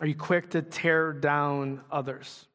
Are 0.00 0.06
you 0.06 0.14
quick 0.14 0.50
to 0.50 0.62
tear 0.62 1.12
down 1.12 1.80
others? 1.90 2.46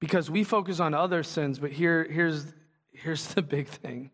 because 0.00 0.30
we 0.30 0.42
focus 0.42 0.80
on 0.80 0.94
other 0.94 1.22
sins, 1.22 1.58
but 1.58 1.70
here, 1.70 2.04
here's, 2.10 2.46
here's 2.92 3.26
the 3.34 3.42
big 3.42 3.68
thing 3.68 4.10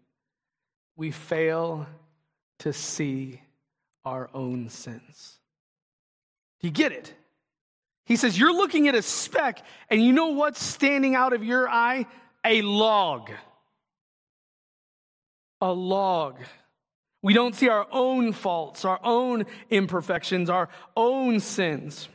we 0.97 1.11
fail 1.11 1.87
to 2.59 2.73
see 2.73 3.41
our 4.05 4.29
own 4.35 4.69
sins. 4.69 5.39
Do 6.61 6.67
you 6.67 6.73
get 6.73 6.93
it? 6.93 7.15
He 8.07 8.17
says, 8.17 8.39
You're 8.39 8.55
looking 8.55 8.89
at 8.89 8.95
a 8.95 9.03
speck, 9.03 9.63
and 9.91 10.03
you 10.03 10.13
know 10.13 10.29
what's 10.29 10.63
standing 10.63 11.15
out 11.15 11.33
of 11.33 11.45
your 11.45 11.69
eye? 11.69 12.07
A 12.45 12.63
log. 12.63 13.31
A 15.61 15.73
log. 15.73 16.39
We 17.21 17.35
don't 17.35 17.55
see 17.55 17.69
our 17.69 17.87
own 17.91 18.33
faults, 18.33 18.85
our 18.85 19.01
own 19.03 19.47
imperfections, 19.69 20.49
our 20.49 20.69
own 20.97 21.41
sins. 21.41 22.09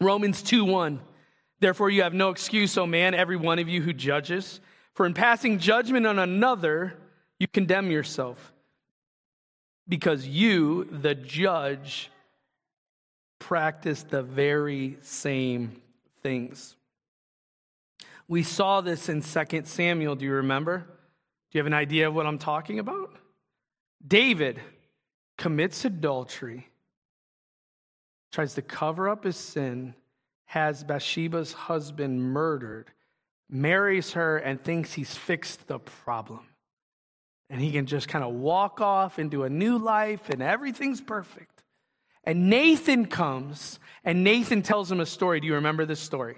Romans 0.00 0.42
2 0.42 0.64
1. 0.64 1.00
Therefore, 1.58 1.90
you 1.90 2.02
have 2.02 2.14
no 2.14 2.30
excuse, 2.30 2.78
O 2.78 2.86
man, 2.86 3.14
every 3.14 3.36
one 3.36 3.58
of 3.58 3.68
you 3.68 3.82
who 3.82 3.92
judges. 3.92 4.60
For 4.94 5.04
in 5.04 5.14
passing 5.14 5.58
judgment 5.58 6.06
on 6.06 6.18
another, 6.18 6.96
you 7.38 7.48
condemn 7.48 7.90
yourself. 7.90 8.52
Because 9.88 10.26
you, 10.26 10.84
the 10.84 11.16
judge, 11.16 12.10
practice 13.40 14.04
the 14.04 14.22
very 14.22 14.96
same 15.02 15.82
things. 16.22 16.76
We 18.28 18.44
saw 18.44 18.80
this 18.80 19.08
in 19.08 19.22
2 19.22 19.62
Samuel. 19.64 20.14
Do 20.14 20.24
you 20.24 20.34
remember? 20.34 20.78
Do 20.78 21.58
you 21.58 21.58
have 21.58 21.66
an 21.66 21.74
idea 21.74 22.06
of 22.06 22.14
what 22.14 22.26
I'm 22.26 22.38
talking 22.38 22.78
about? 22.78 23.16
David 24.06 24.60
commits 25.36 25.84
adultery, 25.84 26.68
tries 28.30 28.54
to 28.54 28.62
cover 28.62 29.08
up 29.08 29.24
his 29.24 29.36
sin 29.36 29.94
has 30.50 30.82
Bathsheba's 30.82 31.52
husband 31.52 32.20
murdered, 32.20 32.90
marries 33.48 34.14
her, 34.14 34.36
and 34.38 34.60
thinks 34.60 34.92
he's 34.92 35.14
fixed 35.14 35.68
the 35.68 35.78
problem. 35.78 36.40
And 37.48 37.60
he 37.60 37.70
can 37.70 37.86
just 37.86 38.08
kind 38.08 38.24
of 38.24 38.32
walk 38.32 38.80
off 38.80 39.20
into 39.20 39.44
a 39.44 39.48
new 39.48 39.78
life 39.78 40.28
and 40.28 40.42
everything's 40.42 41.00
perfect. 41.00 41.49
And 42.24 42.50
Nathan 42.50 43.06
comes 43.06 43.78
and 44.04 44.24
Nathan 44.24 44.62
tells 44.62 44.90
him 44.90 45.00
a 45.00 45.06
story. 45.06 45.40
Do 45.40 45.46
you 45.46 45.54
remember 45.54 45.84
this 45.84 46.00
story? 46.00 46.36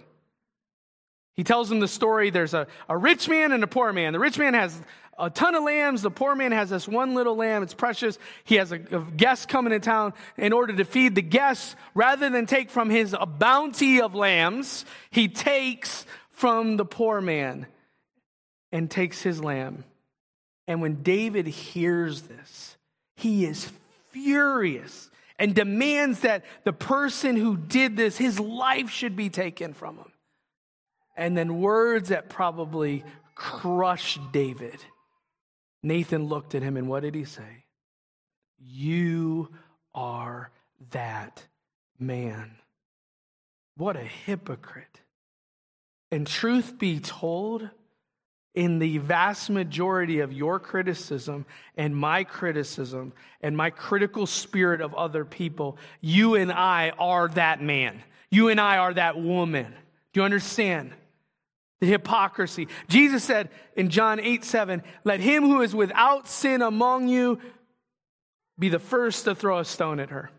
He 1.34 1.44
tells 1.44 1.70
him 1.70 1.80
the 1.80 1.88
story 1.88 2.30
there's 2.30 2.54
a, 2.54 2.66
a 2.88 2.96
rich 2.96 3.28
man 3.28 3.52
and 3.52 3.64
a 3.64 3.66
poor 3.66 3.92
man. 3.92 4.12
The 4.12 4.18
rich 4.18 4.38
man 4.38 4.54
has 4.54 4.80
a 5.18 5.30
ton 5.30 5.54
of 5.54 5.62
lambs. 5.64 6.02
The 6.02 6.10
poor 6.10 6.34
man 6.34 6.52
has 6.52 6.70
this 6.70 6.86
one 6.86 7.14
little 7.14 7.36
lamb. 7.36 7.62
It's 7.62 7.74
precious. 7.74 8.18
He 8.44 8.56
has 8.56 8.72
a, 8.72 8.76
a 8.76 9.00
guest 9.00 9.48
coming 9.48 9.70
to 9.70 9.80
town 9.80 10.12
in 10.36 10.52
order 10.52 10.74
to 10.76 10.84
feed 10.84 11.14
the 11.14 11.22
guests. 11.22 11.74
Rather 11.94 12.28
than 12.28 12.46
take 12.46 12.70
from 12.70 12.90
his 12.90 13.16
bounty 13.38 14.00
of 14.00 14.14
lambs, 14.14 14.84
he 15.10 15.28
takes 15.28 16.04
from 16.30 16.76
the 16.76 16.84
poor 16.84 17.20
man 17.20 17.66
and 18.70 18.90
takes 18.90 19.22
his 19.22 19.42
lamb. 19.42 19.84
And 20.66 20.80
when 20.80 21.02
David 21.02 21.46
hears 21.46 22.22
this, 22.22 22.76
he 23.16 23.44
is 23.44 23.70
furious 24.10 25.10
and 25.42 25.54
demands 25.56 26.20
that 26.20 26.44
the 26.62 26.72
person 26.72 27.34
who 27.36 27.56
did 27.56 27.96
this, 27.96 28.16
his 28.16 28.38
life 28.38 28.88
should 28.88 29.16
be 29.16 29.28
taken 29.28 29.74
from 29.74 29.96
him. 29.96 30.12
And 31.16 31.36
then 31.36 31.60
words 31.60 32.10
that 32.10 32.28
probably 32.28 33.04
crushed 33.34 34.20
David 34.30 34.78
Nathan 35.82 36.26
looked 36.26 36.54
at 36.54 36.62
him 36.62 36.76
and 36.76 36.88
what 36.88 37.02
did 37.02 37.14
he 37.14 37.24
say? 37.24 37.64
You 38.58 39.50
are 39.94 40.52
that 40.90 41.44
man. 41.98 42.52
What 43.76 43.96
a 43.96 44.04
hypocrite. 44.04 45.00
And 46.12 46.24
truth 46.24 46.78
be 46.78 47.00
told, 47.00 47.68
in 48.54 48.78
the 48.78 48.98
vast 48.98 49.48
majority 49.48 50.20
of 50.20 50.32
your 50.32 50.60
criticism 50.60 51.46
and 51.76 51.96
my 51.96 52.24
criticism 52.24 53.12
and 53.40 53.56
my 53.56 53.70
critical 53.70 54.26
spirit 54.26 54.80
of 54.80 54.94
other 54.94 55.24
people, 55.24 55.78
you 56.00 56.34
and 56.34 56.52
I 56.52 56.90
are 56.98 57.28
that 57.28 57.62
man. 57.62 58.02
You 58.30 58.48
and 58.48 58.60
I 58.60 58.78
are 58.78 58.94
that 58.94 59.18
woman. 59.18 59.74
Do 60.12 60.20
you 60.20 60.24
understand? 60.24 60.92
the 61.82 61.88
hypocrisy. 61.88 62.68
Jesus 62.86 63.24
said 63.24 63.48
in 63.74 63.90
John 63.90 64.20
8 64.20 64.44
7, 64.44 64.84
let 65.02 65.18
him 65.18 65.42
who 65.42 65.62
is 65.62 65.74
without 65.74 66.28
sin 66.28 66.62
among 66.62 67.08
you 67.08 67.40
be 68.56 68.68
the 68.68 68.78
first 68.78 69.24
to 69.24 69.34
throw 69.34 69.58
a 69.58 69.64
stone 69.64 69.98
at 69.98 70.10
her. 70.10 70.30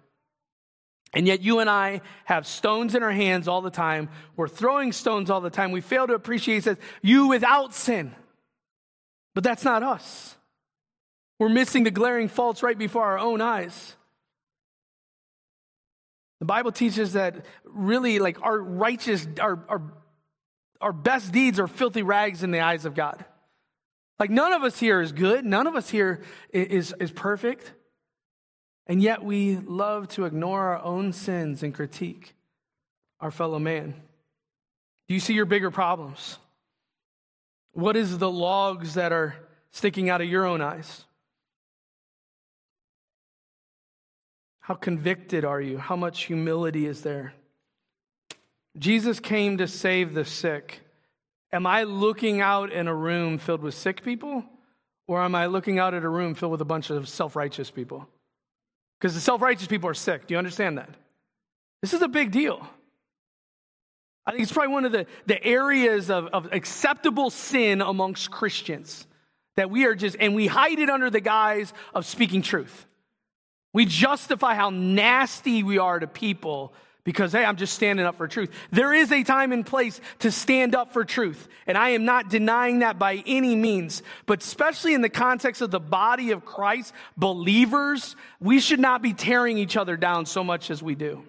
And 1.13 1.27
yet, 1.27 1.41
you 1.41 1.59
and 1.59 1.69
I 1.69 2.01
have 2.25 2.47
stones 2.47 2.95
in 2.95 3.03
our 3.03 3.11
hands 3.11 3.47
all 3.47 3.61
the 3.61 3.69
time. 3.69 4.09
We're 4.35 4.47
throwing 4.47 4.91
stones 4.91 5.29
all 5.29 5.41
the 5.41 5.49
time. 5.49 5.71
We 5.71 5.81
fail 5.81 6.07
to 6.07 6.13
appreciate, 6.13 6.63
says, 6.63 6.77
you 7.01 7.27
without 7.27 7.73
sin. 7.73 8.15
But 9.35 9.43
that's 9.43 9.63
not 9.63 9.83
us. 9.83 10.35
We're 11.39 11.49
missing 11.49 11.83
the 11.83 11.91
glaring 11.91 12.29
faults 12.29 12.63
right 12.63 12.77
before 12.77 13.03
our 13.03 13.19
own 13.19 13.41
eyes. 13.41 13.95
The 16.39 16.45
Bible 16.45 16.71
teaches 16.71 17.13
that 17.13 17.45
really, 17.63 18.19
like, 18.19 18.41
our 18.41 18.57
righteous, 18.57 19.27
our, 19.39 19.63
our 19.69 19.81
our 20.83 20.93
best 20.93 21.31
deeds 21.31 21.59
are 21.59 21.67
filthy 21.67 22.03
rags 22.03 22.43
in 22.43 22.51
the 22.51 22.59
eyes 22.59 22.85
of 22.85 22.93
God. 22.93 23.23
Like 24.19 24.29
none 24.29 24.53
of 24.53 24.63
us 24.63 24.79
here 24.79 25.01
is 25.01 25.11
good, 25.11 25.45
none 25.45 25.65
of 25.65 25.75
us 25.75 25.89
here 25.89 26.21
is, 26.51 26.93
is 26.99 27.11
perfect. 27.11 27.73
And 28.87 29.01
yet 29.01 29.23
we 29.23 29.57
love 29.57 30.07
to 30.09 30.25
ignore 30.25 30.61
our 30.61 30.83
own 30.83 31.13
sins 31.13 31.63
and 31.63 31.73
critique 31.73 32.35
our 33.19 33.31
fellow 33.31 33.59
man. 33.59 33.93
Do 35.07 35.13
you 35.13 35.19
see 35.19 35.33
your 35.33 35.45
bigger 35.45 35.71
problems? 35.71 36.37
What 37.71 37.95
is 37.95 38.17
the 38.17 38.29
logs 38.29 38.95
that 38.95 39.11
are 39.11 39.35
sticking 39.71 40.09
out 40.09 40.21
of 40.21 40.27
your 40.27 40.45
own 40.45 40.61
eyes? 40.61 41.05
How 44.59 44.75
convicted 44.75 45.43
are 45.43 45.59
you? 45.59 45.77
How 45.77 45.95
much 45.95 46.23
humility 46.23 46.85
is 46.85 47.01
there? 47.01 47.33
Jesus 48.77 49.19
came 49.19 49.57
to 49.57 49.67
save 49.67 50.13
the 50.13 50.25
sick. 50.25 50.81
Am 51.51 51.65
I 51.67 51.83
looking 51.83 52.41
out 52.41 52.71
in 52.71 52.87
a 52.87 52.95
room 52.95 53.37
filled 53.37 53.61
with 53.61 53.73
sick 53.73 54.03
people? 54.03 54.43
Or 55.07 55.21
am 55.21 55.35
I 55.35 55.47
looking 55.47 55.79
out 55.79 55.93
at 55.93 56.03
a 56.03 56.09
room 56.09 56.33
filled 56.33 56.53
with 56.53 56.61
a 56.61 56.65
bunch 56.65 56.89
of 56.89 57.09
self 57.09 57.35
righteous 57.35 57.69
people? 57.69 58.07
Because 59.03 59.15
the 59.15 59.21
self 59.21 59.41
righteous 59.41 59.67
people 59.67 59.89
are 59.89 59.93
sick. 59.93 60.27
Do 60.27 60.33
you 60.33 60.37
understand 60.37 60.77
that? 60.77 60.87
This 61.81 61.93
is 61.93 62.01
a 62.01 62.07
big 62.07 62.31
deal. 62.31 62.65
I 64.25 64.31
think 64.31 64.43
it's 64.43 64.53
probably 64.53 64.71
one 64.71 64.85
of 64.85 64.93
the, 64.93 65.07
the 65.25 65.43
areas 65.43 66.09
of, 66.09 66.27
of 66.27 66.47
acceptable 66.53 67.29
sin 67.29 67.81
amongst 67.81 68.31
Christians 68.31 69.05
that 69.57 69.69
we 69.69 69.83
are 69.87 69.93
just, 69.93 70.15
and 70.21 70.33
we 70.35 70.47
hide 70.47 70.79
it 70.79 70.89
under 70.89 71.09
the 71.09 71.19
guise 71.19 71.73
of 71.93 72.05
speaking 72.05 72.41
truth. 72.41 72.85
We 73.73 73.83
justify 73.83 74.55
how 74.55 74.69
nasty 74.69 75.63
we 75.63 75.79
are 75.79 75.99
to 75.99 76.07
people 76.07 76.73
because, 77.03 77.33
hey, 77.33 77.43
I'm 77.43 77.57
just 77.57 77.73
standing 77.73 78.05
up 78.05 78.15
for 78.15 78.27
truth. 78.27 78.49
There 78.71 78.93
is 78.93 79.11
a 79.11 79.23
time 79.23 79.51
and 79.51 79.65
place 79.65 79.99
to 80.19 80.31
stand 80.31 80.73
up 80.73 80.93
for 80.93 81.03
truth. 81.03 81.47
And 81.67 81.77
I 81.77 81.89
am 81.89 82.05
not 82.05 82.29
denying 82.29 82.79
that 82.79 82.97
by 82.97 83.23
any 83.25 83.55
means. 83.55 84.03
But 84.25 84.41
especially 84.41 84.93
in 84.93 85.01
the 85.01 85.09
context 85.09 85.61
of 85.61 85.69
the 85.69 85.81
body 85.81 86.31
of 86.31 86.45
Christ, 86.45 86.93
believers, 87.17 88.15
we 88.39 88.59
should 88.59 88.79
not 88.79 89.01
be 89.01 89.13
tearing 89.13 89.57
each 89.57 89.75
other 89.75 89.97
down 89.97 90.25
so 90.25 90.43
much 90.43 90.71
as 90.71 90.81
we 90.81 90.95
do. 90.95 91.23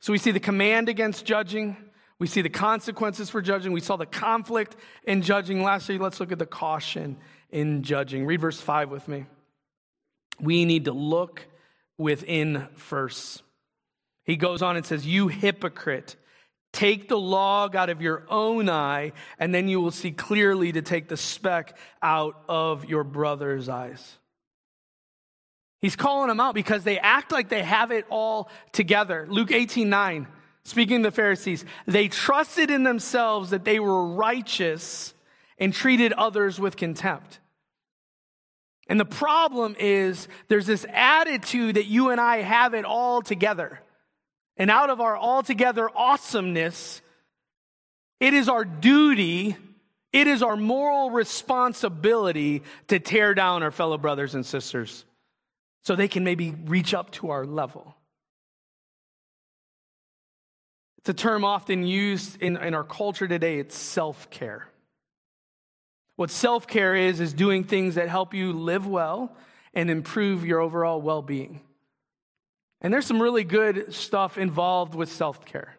So 0.00 0.12
we 0.12 0.18
see 0.18 0.30
the 0.30 0.40
command 0.40 0.88
against 0.88 1.24
judging. 1.24 1.76
We 2.20 2.28
see 2.28 2.42
the 2.42 2.48
consequences 2.48 3.30
for 3.30 3.42
judging. 3.42 3.72
We 3.72 3.80
saw 3.80 3.96
the 3.96 4.06
conflict 4.06 4.76
in 5.02 5.22
judging. 5.22 5.64
Lastly, 5.64 5.98
let's 5.98 6.20
look 6.20 6.30
at 6.30 6.38
the 6.38 6.46
caution 6.46 7.16
in 7.50 7.82
judging. 7.82 8.26
Read 8.26 8.40
verse 8.40 8.60
5 8.60 8.90
with 8.90 9.08
me. 9.08 9.26
We 10.40 10.64
need 10.64 10.84
to 10.84 10.92
look 10.92 11.46
within 11.96 12.68
first. 12.76 13.42
He 14.28 14.36
goes 14.36 14.60
on 14.60 14.76
and 14.76 14.84
says, 14.84 15.06
You 15.06 15.28
hypocrite, 15.28 16.14
take 16.70 17.08
the 17.08 17.18
log 17.18 17.74
out 17.74 17.88
of 17.88 18.02
your 18.02 18.24
own 18.28 18.68
eye, 18.68 19.12
and 19.38 19.54
then 19.54 19.68
you 19.68 19.80
will 19.80 19.90
see 19.90 20.10
clearly 20.10 20.70
to 20.72 20.82
take 20.82 21.08
the 21.08 21.16
speck 21.16 21.78
out 22.02 22.36
of 22.46 22.84
your 22.84 23.04
brother's 23.04 23.70
eyes. 23.70 24.18
He's 25.80 25.96
calling 25.96 26.28
them 26.28 26.40
out 26.40 26.54
because 26.54 26.84
they 26.84 26.98
act 26.98 27.32
like 27.32 27.48
they 27.48 27.62
have 27.62 27.90
it 27.90 28.04
all 28.10 28.50
together. 28.72 29.26
Luke 29.30 29.50
18 29.50 29.88
9, 29.88 30.26
speaking 30.62 31.02
to 31.02 31.08
the 31.08 31.16
Pharisees, 31.16 31.64
they 31.86 32.08
trusted 32.08 32.70
in 32.70 32.82
themselves 32.82 33.48
that 33.48 33.64
they 33.64 33.80
were 33.80 34.08
righteous 34.08 35.14
and 35.56 35.72
treated 35.72 36.12
others 36.12 36.60
with 36.60 36.76
contempt. 36.76 37.40
And 38.88 39.00
the 39.00 39.06
problem 39.06 39.74
is 39.78 40.28
there's 40.48 40.66
this 40.66 40.84
attitude 40.92 41.76
that 41.76 41.86
you 41.86 42.10
and 42.10 42.20
I 42.20 42.42
have 42.42 42.74
it 42.74 42.84
all 42.84 43.22
together. 43.22 43.80
And 44.58 44.70
out 44.70 44.90
of 44.90 45.00
our 45.00 45.16
altogether 45.16 45.88
awesomeness, 45.94 47.00
it 48.18 48.34
is 48.34 48.48
our 48.48 48.64
duty, 48.64 49.56
it 50.12 50.26
is 50.26 50.42
our 50.42 50.56
moral 50.56 51.10
responsibility 51.10 52.64
to 52.88 52.98
tear 52.98 53.34
down 53.34 53.62
our 53.62 53.70
fellow 53.70 53.96
brothers 53.96 54.34
and 54.34 54.44
sisters 54.44 55.04
so 55.84 55.94
they 55.94 56.08
can 56.08 56.24
maybe 56.24 56.50
reach 56.66 56.92
up 56.92 57.12
to 57.12 57.30
our 57.30 57.46
level. 57.46 57.94
It's 60.98 61.08
a 61.08 61.14
term 61.14 61.44
often 61.44 61.86
used 61.86 62.42
in, 62.42 62.56
in 62.56 62.74
our 62.74 62.84
culture 62.84 63.28
today. 63.28 63.60
It's 63.60 63.76
self 63.76 64.28
care. 64.28 64.68
What 66.16 66.30
self 66.30 66.66
care 66.66 66.96
is, 66.96 67.20
is 67.20 67.32
doing 67.32 67.62
things 67.62 67.94
that 67.94 68.08
help 68.08 68.34
you 68.34 68.52
live 68.52 68.88
well 68.88 69.36
and 69.72 69.88
improve 69.88 70.44
your 70.44 70.60
overall 70.60 71.00
well 71.00 71.22
being. 71.22 71.60
And 72.80 72.92
there's 72.92 73.06
some 73.06 73.20
really 73.20 73.44
good 73.44 73.92
stuff 73.92 74.38
involved 74.38 74.94
with 74.94 75.10
self 75.10 75.44
care 75.44 75.74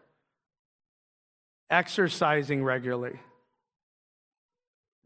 exercising 1.70 2.64
regularly, 2.64 3.18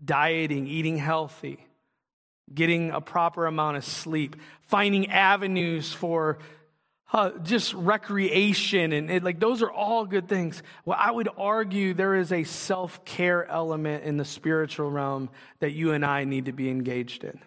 dieting, 0.02 0.66
eating 0.66 0.96
healthy, 0.96 1.64
getting 2.52 2.90
a 2.90 3.00
proper 3.00 3.46
amount 3.46 3.76
of 3.76 3.84
sleep, 3.84 4.36
finding 4.62 5.10
avenues 5.10 5.92
for 5.92 6.38
uh, 7.12 7.30
just 7.42 7.74
recreation, 7.74 8.92
and 8.92 9.10
it, 9.10 9.22
like 9.22 9.38
those 9.38 9.62
are 9.62 9.70
all 9.70 10.04
good 10.04 10.28
things. 10.28 10.62
Well, 10.84 10.98
I 10.98 11.10
would 11.10 11.28
argue 11.36 11.94
there 11.94 12.16
is 12.16 12.32
a 12.32 12.42
self 12.44 13.04
care 13.04 13.46
element 13.46 14.04
in 14.04 14.16
the 14.16 14.24
spiritual 14.24 14.90
realm 14.90 15.30
that 15.60 15.72
you 15.72 15.92
and 15.92 16.04
I 16.04 16.24
need 16.24 16.46
to 16.46 16.52
be 16.52 16.70
engaged 16.70 17.22
in. 17.22 17.40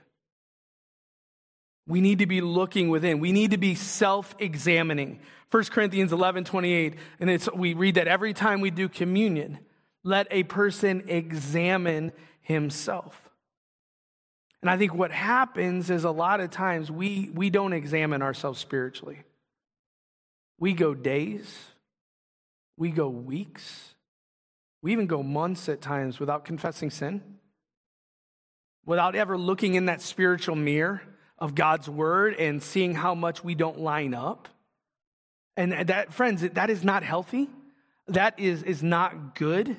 We 1.88 2.02
need 2.02 2.19
to 2.19 2.26
be 2.26 2.41
looking 2.41 2.89
within. 2.89 3.19
We 3.19 3.32
need 3.32 3.52
to 3.52 3.58
be 3.58 3.76
self 3.76 4.36
examining. 4.39 5.19
1 5.50 5.63
Corinthians 5.65 6.12
11 6.12 6.43
28, 6.43 6.95
and 7.21 7.30
it's, 7.30 7.50
we 7.54 7.73
read 7.73 7.95
that 7.95 8.08
every 8.08 8.34
time 8.34 8.60
we 8.60 8.69
do 8.69 8.89
communion, 8.89 9.60
let 10.04 10.28
a 10.30 10.43
person 10.43 11.04
examine 11.08 12.12
himself. 12.41 13.30
And 14.62 14.69
I 14.69 14.78
think 14.78 14.93
what 14.93 15.12
happens 15.12 15.89
is 15.89 16.04
a 16.04 16.12
lot 16.12 16.41
of 16.41 16.50
times 16.50 16.91
we, 16.91 17.30
we 17.34 17.50
don't 17.50 17.73
examine 17.73 18.21
ourselves 18.21 18.60
spiritually. 18.60 19.23
We 20.60 20.73
go 20.73 20.93
days, 20.93 21.56
we 22.76 22.89
go 22.89 23.08
weeks, 23.08 23.93
we 24.82 24.91
even 24.91 25.08
go 25.08 25.23
months 25.23 25.69
at 25.69 25.80
times 25.80 26.19
without 26.19 26.43
confessing 26.43 26.89
sin, 26.89 27.21
without 28.86 29.15
ever 29.15 29.38
looking 29.38 29.76
in 29.76 29.86
that 29.86 30.02
spiritual 30.02 30.56
mirror 30.56 31.02
of 31.39 31.56
God's 31.56 31.89
word 31.89 32.36
and 32.36 32.62
seeing 32.62 32.93
how 32.93 33.15
much 33.15 33.43
we 33.43 33.56
don't 33.56 33.80
line 33.80 34.13
up. 34.13 34.47
And 35.56 35.89
that, 35.89 36.13
friends, 36.13 36.41
that 36.41 36.69
is 36.69 36.84
not 36.84 37.04
healthy. 37.04 37.50
That 38.08 38.39
is, 38.39 38.63
is 38.63 38.84
not 38.84 39.36
good. 39.36 39.76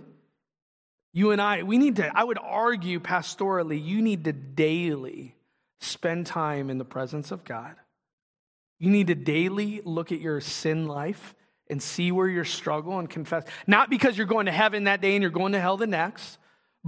You 1.13 1.31
and 1.31 1.41
I, 1.41 1.63
we 1.63 1.79
need 1.79 1.97
to, 1.97 2.17
I 2.17 2.23
would 2.23 2.39
argue 2.39 3.01
pastorally, 3.01 3.83
you 3.83 4.03
need 4.03 4.25
to 4.25 4.33
daily 4.33 5.35
spend 5.81 6.27
time 6.27 6.71
in 6.71 6.79
the 6.79 6.85
presence 6.85 7.31
of 7.31 7.45
God. 7.45 7.75
You 8.79 8.91
need 8.91 9.09
to 9.09 9.15
daily 9.15 9.81
look 9.85 10.13
at 10.13 10.21
your 10.21 10.41
sin 10.41 10.87
life 10.87 11.35
and 11.71 11.83
see 11.83 12.13
where 12.13 12.29
you're 12.29 12.45
struggling 12.45 13.01
and 13.01 13.11
confess. 13.11 13.45
Not 13.67 13.91
because 13.91 14.17
you're 14.17 14.27
going 14.27 14.47
to 14.47 14.53
heaven 14.53 14.85
that 14.85 15.01
day 15.01 15.15
and 15.15 15.23
you're 15.23 15.31
going 15.31 15.53
to 15.53 15.61
hell 15.61 15.77
the 15.77 15.87
next, 15.87 16.39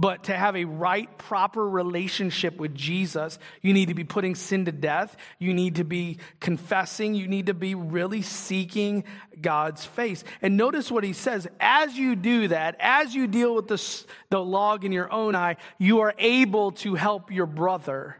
but 0.01 0.23
to 0.23 0.35
have 0.35 0.55
a 0.55 0.65
right, 0.65 1.15
proper 1.19 1.69
relationship 1.69 2.57
with 2.57 2.73
Jesus, 2.73 3.37
you 3.61 3.71
need 3.71 3.89
to 3.89 3.93
be 3.93 4.03
putting 4.03 4.33
sin 4.33 4.65
to 4.65 4.71
death. 4.71 5.15
You 5.37 5.53
need 5.53 5.75
to 5.75 5.83
be 5.83 6.17
confessing. 6.39 7.13
You 7.13 7.27
need 7.27 7.45
to 7.45 7.53
be 7.53 7.75
really 7.75 8.23
seeking 8.23 9.03
God's 9.39 9.85
face. 9.85 10.23
And 10.41 10.57
notice 10.57 10.89
what 10.89 11.03
he 11.03 11.13
says. 11.13 11.47
As 11.59 11.95
you 11.95 12.15
do 12.15 12.47
that, 12.47 12.77
as 12.79 13.13
you 13.13 13.27
deal 13.27 13.53
with 13.53 13.67
the, 13.67 14.05
the 14.31 14.43
log 14.43 14.85
in 14.85 14.91
your 14.91 15.11
own 15.13 15.35
eye, 15.35 15.57
you 15.77 15.99
are 15.99 16.15
able 16.17 16.71
to 16.71 16.95
help 16.95 17.31
your 17.31 17.45
brother 17.45 18.17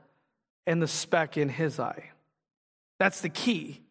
and 0.68 0.80
the 0.80 0.88
speck 0.88 1.36
in 1.36 1.50
his 1.50 1.80
eye. 1.80 2.12
That's 3.00 3.22
the 3.22 3.30
key. 3.30 3.82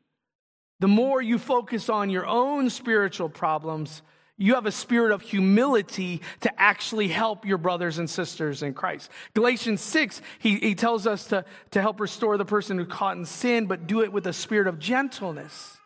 The 0.78 0.86
more 0.86 1.20
you 1.20 1.40
focus 1.40 1.88
on 1.88 2.08
your 2.08 2.24
own 2.24 2.70
spiritual 2.70 3.30
problems, 3.30 4.02
you 4.40 4.54
have 4.54 4.64
a 4.64 4.72
spirit 4.72 5.12
of 5.12 5.20
humility 5.20 6.22
to 6.40 6.60
actually 6.60 7.08
help 7.08 7.44
your 7.44 7.58
brothers 7.58 7.98
and 7.98 8.08
sisters 8.08 8.62
in 8.62 8.72
Christ. 8.72 9.10
Galatians 9.34 9.82
6, 9.82 10.22
he, 10.38 10.56
he 10.56 10.74
tells 10.74 11.06
us 11.06 11.26
to, 11.26 11.44
to 11.72 11.82
help 11.82 12.00
restore 12.00 12.38
the 12.38 12.46
person 12.46 12.78
who 12.78 12.86
caught 12.86 13.18
in 13.18 13.26
sin, 13.26 13.66
but 13.66 13.86
do 13.86 14.00
it 14.00 14.14
with 14.14 14.26
a 14.26 14.32
spirit 14.32 14.66
of 14.66 14.78
gentleness. 14.78 15.76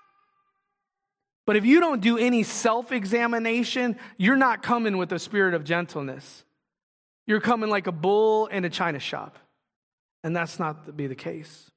But 1.47 1.57
if 1.57 1.65
you 1.65 1.81
don't 1.81 2.01
do 2.01 2.17
any 2.17 2.45
self 2.45 2.93
examination, 2.93 3.97
you're 4.19 4.37
not 4.37 4.63
coming 4.63 4.99
with 4.99 5.13
a 5.13 5.19
spirit 5.19 5.55
of 5.55 5.65
gentleness. 5.65 6.45
You're 7.27 7.41
coming 7.41 7.71
like 7.71 7.89
a 7.89 7.93
bull 7.93 8.47
in 8.47 8.65
a 8.65 8.71
china 8.71 9.01
shop. 9.01 9.37
And 10.23 10.35
that's 10.35 10.61
not 10.61 10.87
to 10.87 10.93
be 10.93 11.09
the 11.09 11.17
case. 11.17 11.73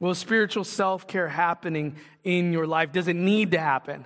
Well, 0.00 0.14
spiritual 0.14 0.64
self 0.64 1.06
care 1.06 1.28
happening 1.28 1.96
in 2.24 2.52
your 2.52 2.66
life? 2.66 2.92
Does 2.92 3.08
it 3.08 3.16
need 3.16 3.52
to 3.52 3.58
happen? 3.58 4.04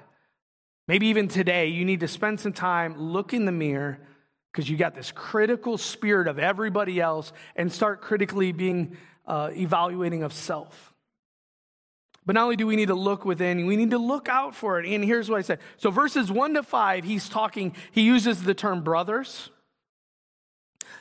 Maybe 0.89 1.09
even 1.09 1.29
today, 1.29 1.67
you 1.67 1.85
need 1.85 2.01
to 2.01 2.09
spend 2.09 2.41
some 2.41 2.55
time, 2.55 2.99
look 2.99 3.35
in 3.35 3.45
the 3.45 3.53
mirror, 3.53 4.01
because 4.51 4.69
you 4.71 4.79
got 4.79 4.95
this 4.95 5.13
critical 5.13 5.77
spirit 5.77 6.27
of 6.27 6.39
everybody 6.39 6.99
else, 6.99 7.31
and 7.55 7.71
start 7.71 8.01
critically 8.01 8.53
being 8.53 8.97
uh, 9.27 9.51
evaluating 9.53 10.23
of 10.23 10.33
self. 10.33 10.95
But 12.25 12.35
not 12.35 12.45
only 12.45 12.57
do 12.57 12.67
we 12.67 12.75
need 12.75 12.89
to 12.89 12.95
look 12.95 13.27
within, 13.27 13.67
we 13.67 13.77
need 13.77 13.91
to 13.91 13.99
look 13.99 14.29
out 14.29 14.55
for 14.55 14.81
it. 14.81 14.87
And 14.87 15.05
here's 15.05 15.31
what 15.31 15.39
I 15.39 15.43
said. 15.43 15.61
So, 15.77 15.91
verses 15.91 16.33
one 16.33 16.55
to 16.55 16.63
five, 16.63 17.05
he's 17.05 17.29
talking, 17.29 17.75
he 17.93 18.03
uses 18.03 18.43
the 18.43 18.55
term 18.55 18.83
brothers. 18.83 19.51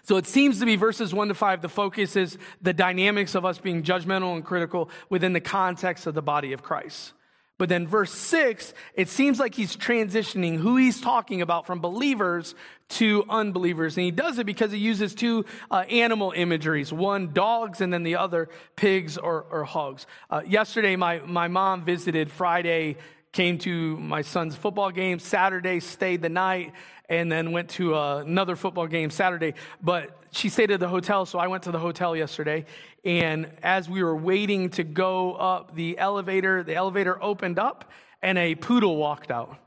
So, 0.03 0.17
it 0.17 0.25
seems 0.25 0.59
to 0.59 0.65
be 0.65 0.75
verses 0.75 1.13
one 1.13 1.29
to 1.29 1.33
five, 1.33 1.61
the 1.61 1.69
focus 1.69 2.17
is 2.17 2.37
the 2.61 2.73
dynamics 2.73 3.35
of 3.35 3.45
us 3.45 3.57
being 3.57 3.83
judgmental 3.83 4.35
and 4.35 4.43
critical 4.43 4.89
within 5.09 5.31
the 5.31 5.41
context 5.41 6.07
of 6.07 6.13
the 6.13 6.21
body 6.21 6.51
of 6.51 6.61
Christ. 6.61 7.13
But 7.57 7.69
then, 7.69 7.87
verse 7.87 8.11
six, 8.11 8.73
it 8.93 9.09
seems 9.09 9.39
like 9.39 9.55
he's 9.55 9.75
transitioning 9.75 10.57
who 10.57 10.77
he's 10.77 11.01
talking 11.01 11.41
about 11.41 11.65
from 11.65 11.79
believers 11.79 12.53
to 12.89 13.25
unbelievers. 13.29 13.97
And 13.97 14.05
he 14.05 14.11
does 14.11 14.37
it 14.37 14.45
because 14.45 14.71
he 14.71 14.77
uses 14.77 15.15
two 15.15 15.43
uh, 15.71 15.79
animal 15.89 16.33
imageries 16.35 16.93
one, 16.93 17.33
dogs, 17.33 17.81
and 17.81 17.91
then 17.91 18.03
the 18.03 18.17
other, 18.17 18.49
pigs 18.75 19.17
or, 19.17 19.45
or 19.49 19.63
hogs. 19.63 20.05
Uh, 20.29 20.41
yesterday, 20.45 20.95
my, 20.95 21.19
my 21.19 21.47
mom 21.47 21.83
visited 21.83 22.29
Friday, 22.29 22.97
came 23.31 23.57
to 23.59 23.97
my 23.97 24.21
son's 24.21 24.55
football 24.55 24.91
game. 24.91 25.17
Saturday, 25.17 25.79
stayed 25.79 26.21
the 26.21 26.29
night, 26.29 26.73
and 27.09 27.31
then 27.31 27.51
went 27.51 27.69
to 27.69 27.95
uh, 27.95 28.17
another 28.19 28.55
football 28.55 28.87
game 28.87 29.09
Saturday. 29.09 29.55
But 29.81 30.15
she 30.31 30.49
stayed 30.49 30.71
at 30.71 30.79
the 30.79 30.87
hotel, 30.87 31.25
so 31.25 31.39
I 31.39 31.47
went 31.47 31.63
to 31.63 31.71
the 31.71 31.79
hotel 31.79 32.15
yesterday. 32.15 32.65
And 33.07 33.49
as 33.63 33.87
we 33.87 34.03
were 34.03 34.17
waiting 34.17 34.69
to 34.71 34.83
go 34.83 35.33
up 35.35 35.73
the 35.73 35.97
elevator, 35.97 36.61
the 36.61 36.75
elevator 36.75 37.17
opened 37.23 37.57
up 37.57 37.89
and 38.21 38.37
a 38.37 38.55
poodle 38.55 38.97
walked 38.97 39.31
out. 39.31 39.57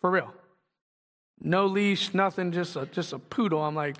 For 0.00 0.10
real. 0.10 0.32
No 1.38 1.66
leash, 1.66 2.14
nothing, 2.14 2.50
just 2.50 2.76
a, 2.76 2.86
just 2.86 3.12
a 3.12 3.18
poodle. 3.18 3.60
I'm 3.60 3.74
like, 3.74 3.98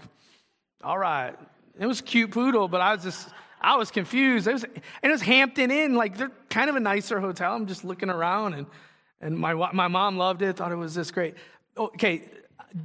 all 0.82 0.96
right. 0.96 1.34
It 1.78 1.84
was 1.84 2.00
cute 2.00 2.30
poodle, 2.30 2.66
but 2.66 2.80
I 2.80 2.94
was 2.94 3.02
just, 3.02 3.28
I 3.60 3.76
was 3.76 3.90
confused. 3.90 4.46
It 4.46 4.54
was, 4.54 4.64
and 4.64 4.82
it 5.02 5.10
was 5.10 5.20
Hampton 5.20 5.70
Inn, 5.70 5.94
like 5.94 6.16
they're 6.16 6.32
kind 6.48 6.70
of 6.70 6.76
a 6.76 6.80
nicer 6.80 7.20
hotel. 7.20 7.54
I'm 7.54 7.66
just 7.66 7.84
looking 7.84 8.08
around 8.08 8.54
and 8.54 8.66
And 9.20 9.38
my, 9.38 9.52
my 9.52 9.88
mom 9.88 10.16
loved 10.16 10.40
it, 10.40 10.56
thought 10.56 10.72
it 10.72 10.76
was 10.76 10.94
this 10.94 11.10
great. 11.10 11.34
Okay, 11.76 12.22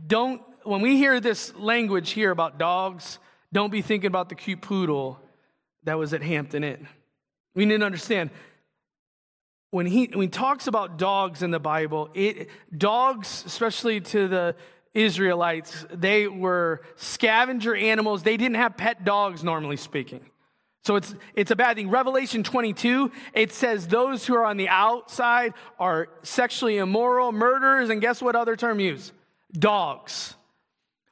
don't, 0.08 0.42
when 0.64 0.82
we 0.82 0.98
hear 0.98 1.22
this 1.22 1.56
language 1.56 2.10
here 2.10 2.32
about 2.32 2.58
dogs, 2.58 3.20
don't 3.54 3.72
be 3.72 3.82
thinking 3.82 4.08
about 4.08 4.28
the 4.28 4.36
cute 4.36 4.60
poodle 4.60 5.23
that 5.86 5.98
was 5.98 6.14
at 6.14 6.22
Hampton 6.22 6.64
Inn. 6.64 6.88
We 7.56 7.66
need 7.66 7.80
to 7.80 7.86
understand 7.86 8.30
when 9.74 9.88
he, 9.88 10.06
when 10.06 10.22
he 10.22 10.28
talks 10.28 10.68
about 10.68 10.98
dogs 10.98 11.42
in 11.42 11.50
the 11.50 11.60
Bible, 11.60 12.10
it, 12.14 12.48
dogs, 12.78 13.44
especially 13.48 14.02
to 14.02 14.28
the 14.28 14.56
Israelites, 14.94 15.86
they 15.92 16.28
were 16.28 16.82
scavenger 16.96 17.76
animals. 17.76 18.22
They 18.22 18.38
didn't 18.38 18.58
have 18.58 18.78
pet 18.78 19.04
dogs, 19.04 19.44
normally 19.44 19.78
speaking. 19.78 20.30
So 20.84 20.98
it's, 20.98 21.16
it's 21.34 21.50
a 21.50 21.56
bad 21.56 21.78
thing. 21.78 21.90
Revelation 21.90 22.44
22, 22.44 23.12
it 23.34 23.52
says 23.52 23.88
those 23.88 24.28
who 24.28 24.36
are 24.36 24.46
on 24.46 24.58
the 24.58 24.68
outside 24.68 25.54
are 25.80 26.10
sexually 26.22 26.78
immoral, 26.78 27.32
murderers, 27.32 27.90
and 27.90 28.00
guess 28.00 28.22
what 28.22 28.36
other 28.36 28.56
term 28.56 28.80
used? 28.80 29.12
Dogs. 29.54 30.36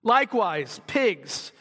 Likewise, 0.04 0.82
pigs, 0.88 1.52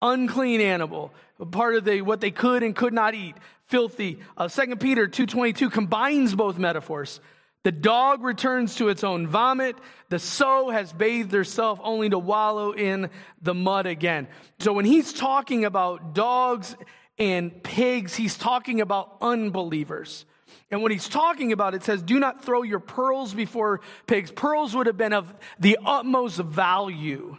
unclean 0.00 0.60
animal, 0.60 1.12
part 1.46 1.74
of 1.76 1.84
the, 1.84 2.02
what 2.02 2.20
they 2.20 2.30
could 2.30 2.62
and 2.62 2.74
could 2.74 2.92
not 2.92 3.14
eat, 3.14 3.36
filthy. 3.66 4.18
Uh, 4.36 4.48
2 4.48 4.76
Peter 4.76 5.06
2.22 5.06 5.70
combines 5.70 6.34
both 6.34 6.58
metaphors. 6.58 7.20
The 7.64 7.72
dog 7.72 8.22
returns 8.22 8.76
to 8.76 8.88
its 8.88 9.04
own 9.04 9.26
vomit. 9.26 9.76
The 10.08 10.18
sow 10.18 10.70
has 10.70 10.92
bathed 10.92 11.32
herself 11.32 11.80
only 11.82 12.08
to 12.08 12.18
wallow 12.18 12.72
in 12.72 13.10
the 13.42 13.54
mud 13.54 13.86
again. 13.86 14.28
So 14.60 14.72
when 14.72 14.84
he's 14.84 15.12
talking 15.12 15.64
about 15.64 16.14
dogs 16.14 16.76
and 17.18 17.62
pigs, 17.62 18.14
he's 18.14 18.38
talking 18.38 18.80
about 18.80 19.16
unbelievers. 19.20 20.24
And 20.70 20.82
when 20.82 20.92
he's 20.92 21.08
talking 21.08 21.52
about 21.52 21.74
it, 21.74 21.82
says, 21.82 22.02
Do 22.02 22.18
not 22.18 22.44
throw 22.44 22.62
your 22.62 22.80
pearls 22.80 23.34
before 23.34 23.80
pigs. 24.06 24.30
Pearls 24.30 24.74
would 24.74 24.86
have 24.86 24.96
been 24.96 25.12
of 25.12 25.32
the 25.58 25.78
utmost 25.84 26.38
value, 26.38 27.36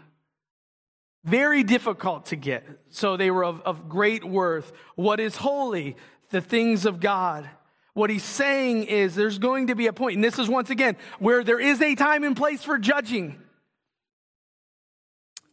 very 1.23 1.63
difficult 1.63 2.27
to 2.27 2.36
get. 2.36 2.65
So 2.89 3.17
they 3.17 3.32
were 3.32 3.45
of, 3.45 3.62
of 3.62 3.89
great 3.89 4.23
worth. 4.23 4.71
What 4.95 5.19
is 5.19 5.36
holy? 5.36 5.95
The 6.32 6.41
things 6.41 6.86
of 6.86 6.99
God. 6.99 7.49
What 7.93 8.10
he's 8.10 8.23
saying 8.23 8.84
is 8.86 9.15
there's 9.15 9.39
going 9.39 9.67
to 9.67 9.75
be 9.75 9.88
a 9.88 9.93
point, 9.93 10.15
and 10.15 10.23
this 10.23 10.39
is 10.39 10.47
once 10.47 10.69
again 10.69 10.95
where 11.17 11.43
there 11.43 11.60
is 11.60 11.82
a 11.82 11.95
time 11.95 12.23
and 12.23 12.36
place 12.36 12.63
for 12.63 12.77
judging 12.77 13.41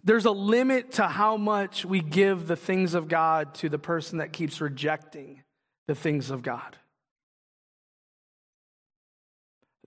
there's 0.06 0.24
a 0.24 0.30
limit 0.30 0.92
to 0.92 1.08
how 1.08 1.36
much 1.36 1.84
we 1.84 2.00
give 2.00 2.46
the 2.46 2.54
things 2.54 2.94
of 2.94 3.08
God 3.08 3.54
to 3.56 3.68
the 3.68 3.78
person 3.78 4.18
that 4.18 4.32
keeps 4.32 4.60
rejecting 4.60 5.42
the 5.88 5.96
things 5.96 6.30
of 6.30 6.42
God. 6.42 6.76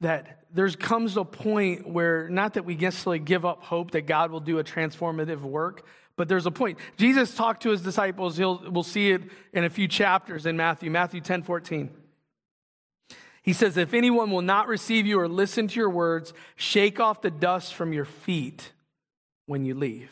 That 0.02 0.44
there 0.54 0.70
comes 0.70 1.18
a 1.18 1.24
point 1.24 1.88
where, 1.88 2.30
not 2.30 2.54
that 2.54 2.66
we 2.66 2.76
necessarily 2.76 3.20
give 3.20 3.46
up 3.46 3.64
hope 3.64 3.92
that 3.92 4.02
God 4.02 4.32
will 4.32 4.40
do 4.40 4.60
a 4.60 4.64
transformative 4.64 5.42
work, 5.42 5.86
but 6.16 6.28
there's 6.28 6.46
a 6.46 6.52
point. 6.52 6.80
Jesus 6.98 7.36
talked 7.36 7.64
to 7.64 7.70
his 7.70 7.82
disciples, 7.82 8.38
He'll, 8.38 8.62
we'll 8.70 8.84
see 8.84 9.12
it 9.12 9.24
in 9.54 9.64
a 9.64 9.70
few 9.70 9.88
chapters 9.88 10.46
in 10.46 10.58
Matthew, 10.58 10.92
Matthew 10.92 11.22
10 11.22 11.44
14. 11.44 11.90
He 13.42 13.54
says, 13.54 13.78
If 13.78 13.94
anyone 13.94 14.32
will 14.32 14.42
not 14.42 14.68
receive 14.68 15.06
you 15.06 15.20
or 15.20 15.28
listen 15.28 15.68
to 15.68 15.76
your 15.76 15.90
words, 15.90 16.34
shake 16.56 17.00
off 17.00 17.22
the 17.22 17.32
dust 17.32 17.74
from 17.74 17.94
your 17.94 18.06
feet 18.06 18.72
when 19.46 19.66
you 19.66 19.76
leave. 19.76 20.12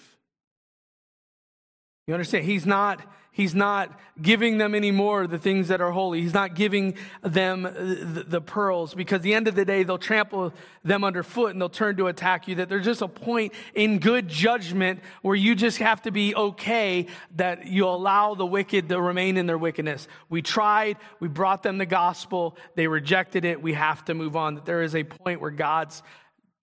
You 2.07 2.13
understand? 2.13 2.45
He's 2.45 2.65
not, 2.65 3.01
he's 3.37 3.53
not 3.53 3.91
giving 4.19 4.57
them 4.57 4.73
anymore 4.73 5.27
the 5.27 5.37
things 5.37 5.67
that 5.67 5.79
are 5.79 5.91
holy. 5.91 6.21
He's 6.21 6.33
not 6.33 6.55
giving 6.55 6.95
them 7.21 7.61
the, 7.61 8.25
the, 8.27 8.41
pearls 8.41 8.95
because 8.95 9.21
the 9.21 9.35
end 9.35 9.47
of 9.47 9.53
the 9.53 9.63
day, 9.63 9.83
they'll 9.83 9.99
trample 9.99 10.53
them 10.83 11.03
underfoot 11.03 11.51
and 11.51 11.61
they'll 11.61 11.69
turn 11.69 11.97
to 11.97 12.07
attack 12.07 12.47
you. 12.47 12.55
That 12.55 12.67
there's 12.67 12.83
just 12.83 13.03
a 13.03 13.07
point 13.07 13.53
in 13.75 13.99
good 13.99 14.27
judgment 14.27 15.01
where 15.21 15.35
you 15.35 15.53
just 15.53 15.77
have 15.77 16.01
to 16.01 16.11
be 16.11 16.35
okay 16.35 17.05
that 17.35 17.67
you 17.67 17.85
allow 17.85 18.33
the 18.33 18.45
wicked 18.45 18.89
to 18.89 18.99
remain 18.99 19.37
in 19.37 19.45
their 19.45 19.59
wickedness. 19.59 20.07
We 20.29 20.41
tried, 20.41 20.97
we 21.19 21.27
brought 21.27 21.61
them 21.61 21.77
the 21.77 21.85
gospel, 21.85 22.57
they 22.73 22.87
rejected 22.87 23.45
it, 23.45 23.61
we 23.61 23.73
have 23.73 24.03
to 24.05 24.15
move 24.15 24.35
on. 24.35 24.55
That 24.55 24.65
there 24.65 24.81
is 24.81 24.95
a 24.95 25.03
point 25.03 25.41
where 25.41 25.51
God's 25.51 26.01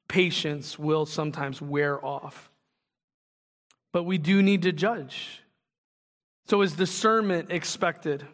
patience 0.09 0.77
will 0.77 1.07
sometimes 1.07 1.63
wear 1.63 2.05
off 2.05 2.51
but 3.93 4.03
we 4.03 4.19
do 4.19 4.43
need 4.43 4.63
to 4.63 4.73
judge. 4.73 5.44
So, 6.47 6.61
is 6.61 6.75
discernment 6.75 7.51
expected? 7.51 8.27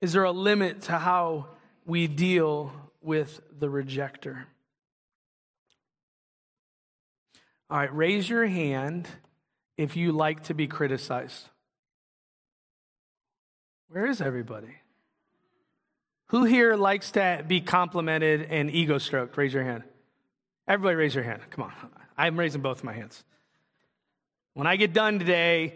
Is 0.00 0.12
there 0.12 0.24
a 0.24 0.32
limit 0.32 0.82
to 0.82 0.98
how 0.98 1.48
we 1.86 2.06
deal 2.06 2.72
with 3.00 3.40
the 3.58 3.68
rejecter? 3.68 4.44
All 7.70 7.78
right, 7.78 7.94
raise 7.94 8.28
your 8.28 8.46
hand 8.46 9.08
if 9.78 9.96
you 9.96 10.12
like 10.12 10.44
to 10.44 10.54
be 10.54 10.66
criticized. 10.66 11.48
Where 13.88 14.06
is 14.06 14.20
everybody? 14.20 14.74
Who 16.26 16.44
here 16.44 16.76
likes 16.76 17.12
to 17.12 17.44
be 17.46 17.60
complimented 17.60 18.42
and 18.50 18.70
ego 18.70 18.98
stroked? 18.98 19.36
Raise 19.36 19.52
your 19.52 19.64
hand. 19.64 19.82
Everybody, 20.68 20.96
raise 20.96 21.14
your 21.14 21.24
hand. 21.24 21.42
Come 21.50 21.64
on. 21.64 21.72
I'm 22.16 22.38
raising 22.38 22.60
both 22.60 22.84
my 22.84 22.92
hands. 22.92 23.24
When 24.54 24.66
I 24.66 24.76
get 24.76 24.92
done 24.92 25.18
today, 25.18 25.74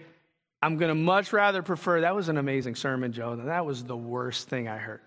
I'm 0.64 0.78
going 0.78 0.88
to 0.88 0.94
much 0.94 1.34
rather 1.34 1.62
prefer 1.62 2.00
that 2.00 2.14
was 2.14 2.30
an 2.30 2.38
amazing 2.38 2.74
sermon, 2.74 3.12
Joe. 3.12 3.36
That 3.36 3.66
was 3.66 3.84
the 3.84 3.96
worst 3.96 4.48
thing 4.48 4.66
I 4.66 4.78
heard. 4.78 5.02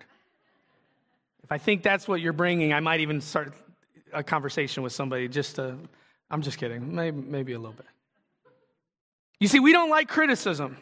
If 1.42 1.50
I 1.50 1.58
think 1.58 1.82
that's 1.82 2.06
what 2.06 2.20
you're 2.20 2.32
bringing, 2.32 2.72
I 2.72 2.78
might 2.78 3.00
even 3.00 3.20
start 3.20 3.54
a 4.12 4.22
conversation 4.22 4.84
with 4.84 4.92
somebody 4.92 5.26
just 5.26 5.56
to, 5.56 5.76
I'm 6.30 6.42
just 6.42 6.58
kidding, 6.58 6.94
maybe, 6.94 7.20
maybe 7.20 7.52
a 7.54 7.58
little 7.58 7.72
bit. 7.72 7.86
You 9.40 9.48
see, 9.48 9.58
we 9.58 9.72
don't 9.72 9.90
like 9.90 10.08
criticism, 10.08 10.76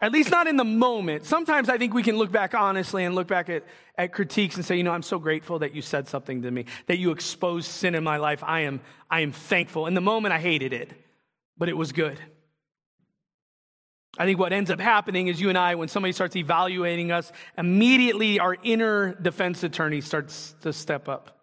at 0.00 0.12
least 0.12 0.30
not 0.30 0.46
in 0.46 0.56
the 0.56 0.64
moment. 0.64 1.26
Sometimes 1.26 1.68
I 1.68 1.76
think 1.76 1.92
we 1.92 2.02
can 2.02 2.16
look 2.16 2.32
back 2.32 2.54
honestly 2.54 3.04
and 3.04 3.14
look 3.14 3.28
back 3.28 3.50
at, 3.50 3.64
at 3.98 4.14
critiques 4.14 4.56
and 4.56 4.64
say, 4.64 4.76
you 4.76 4.82
know, 4.82 4.92
I'm 4.92 5.02
so 5.02 5.18
grateful 5.18 5.58
that 5.58 5.74
you 5.74 5.82
said 5.82 6.08
something 6.08 6.40
to 6.40 6.50
me, 6.50 6.64
that 6.86 6.96
you 6.96 7.10
exposed 7.10 7.70
sin 7.70 7.94
in 7.94 8.02
my 8.02 8.16
life. 8.16 8.42
I 8.42 8.60
am, 8.60 8.80
I 9.10 9.20
am 9.20 9.32
thankful. 9.32 9.86
In 9.86 9.92
the 9.92 10.00
moment, 10.00 10.32
I 10.32 10.38
hated 10.38 10.72
it 10.72 10.90
but 11.58 11.68
it 11.68 11.76
was 11.76 11.92
good. 11.92 12.18
I 14.18 14.24
think 14.24 14.40
what 14.40 14.52
ends 14.52 14.68
up 14.68 14.80
happening 14.80 15.28
is 15.28 15.40
you 15.40 15.48
and 15.48 15.56
I, 15.56 15.76
when 15.76 15.86
somebody 15.86 16.12
starts 16.12 16.34
evaluating 16.34 17.12
us, 17.12 17.30
immediately 17.56 18.40
our 18.40 18.56
inner 18.64 19.14
defense 19.14 19.62
attorney 19.62 20.00
starts 20.00 20.56
to 20.62 20.72
step 20.72 21.08
up. 21.08 21.38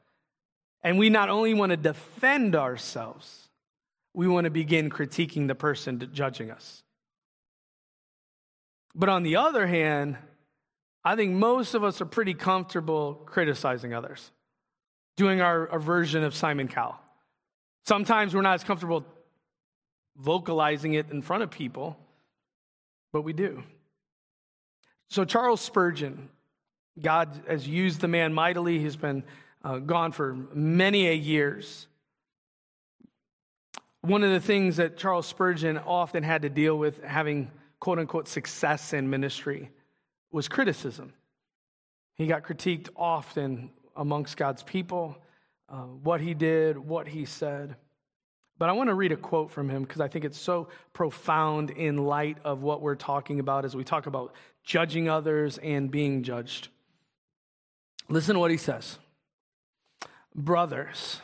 And 0.83 0.99
we 0.99 1.09
not 1.09 1.29
only 1.29 1.53
want 1.53 1.69
to 1.69 1.77
defend 1.77 2.53
ourselves, 2.53 3.47
we 4.13 4.27
want 4.27 4.43
to 4.43 4.51
begin 4.51 4.89
critiquing 4.89 5.47
the 5.47 5.55
person 5.55 6.09
judging 6.13 6.51
us. 6.51 6.83
But 8.93 9.07
on 9.07 9.23
the 9.23 9.37
other 9.37 9.65
hand, 9.65 10.17
I 11.03 11.15
think 11.15 11.33
most 11.33 11.75
of 11.75 11.83
us 11.83 12.01
are 12.01 12.05
pretty 12.05 12.33
comfortable 12.33 13.21
criticizing 13.25 13.93
others, 13.93 14.31
doing 15.15 15.39
our, 15.39 15.69
our 15.69 15.79
version 15.79 16.23
of 16.23 16.35
Simon 16.35 16.67
Cowell. 16.67 16.99
Sometimes 17.85 18.35
we're 18.35 18.41
not 18.41 18.55
as 18.55 18.63
comfortable 18.63 19.05
vocalizing 20.17 20.93
it 20.93 21.09
in 21.09 21.21
front 21.21 21.43
of 21.43 21.51
people, 21.51 21.97
but 23.11 23.21
we 23.21 23.33
do. 23.33 23.63
So, 25.09 25.25
Charles 25.25 25.61
Spurgeon, 25.61 26.29
God 27.01 27.41
has 27.47 27.67
used 27.67 28.01
the 28.01 28.07
man 28.07 28.33
mightily. 28.33 28.79
He's 28.79 28.95
been 28.95 29.23
uh, 29.63 29.79
gone 29.79 30.11
for 30.11 30.33
many 30.53 31.07
a 31.07 31.13
years. 31.13 31.87
One 34.01 34.23
of 34.23 34.31
the 34.31 34.39
things 34.39 34.77
that 34.77 34.97
Charles 34.97 35.25
Spurgeon 35.25 35.77
often 35.77 36.23
had 36.23 36.43
to 36.43 36.49
deal 36.49 36.77
with 36.77 37.03
having 37.03 37.51
quote 37.79 37.99
unquote 37.99 38.27
success 38.27 38.93
in 38.93 39.09
ministry 39.09 39.71
was 40.31 40.47
criticism. 40.47 41.13
He 42.15 42.27
got 42.27 42.43
critiqued 42.43 42.89
often 42.95 43.71
amongst 43.95 44.37
God's 44.37 44.63
people, 44.63 45.17
uh, 45.69 45.83
what 45.83 46.21
he 46.21 46.33
did, 46.33 46.77
what 46.77 47.07
he 47.07 47.25
said. 47.25 47.75
But 48.57 48.69
I 48.69 48.73
want 48.73 48.89
to 48.89 48.93
read 48.93 49.11
a 49.11 49.17
quote 49.17 49.51
from 49.51 49.69
him 49.69 49.83
because 49.83 49.99
I 49.99 50.07
think 50.07 50.23
it's 50.23 50.39
so 50.39 50.69
profound 50.93 51.71
in 51.71 51.97
light 51.97 52.37
of 52.43 52.63
what 52.63 52.81
we're 52.81 52.95
talking 52.95 53.39
about 53.39 53.65
as 53.65 53.75
we 53.75 53.83
talk 53.83 54.07
about 54.07 54.33
judging 54.63 55.09
others 55.09 55.57
and 55.57 55.91
being 55.91 56.23
judged. 56.23 56.69
Listen 58.07 58.35
to 58.35 58.39
what 58.39 58.51
he 58.51 58.57
says 58.57 58.97
Brothers, 60.33 61.21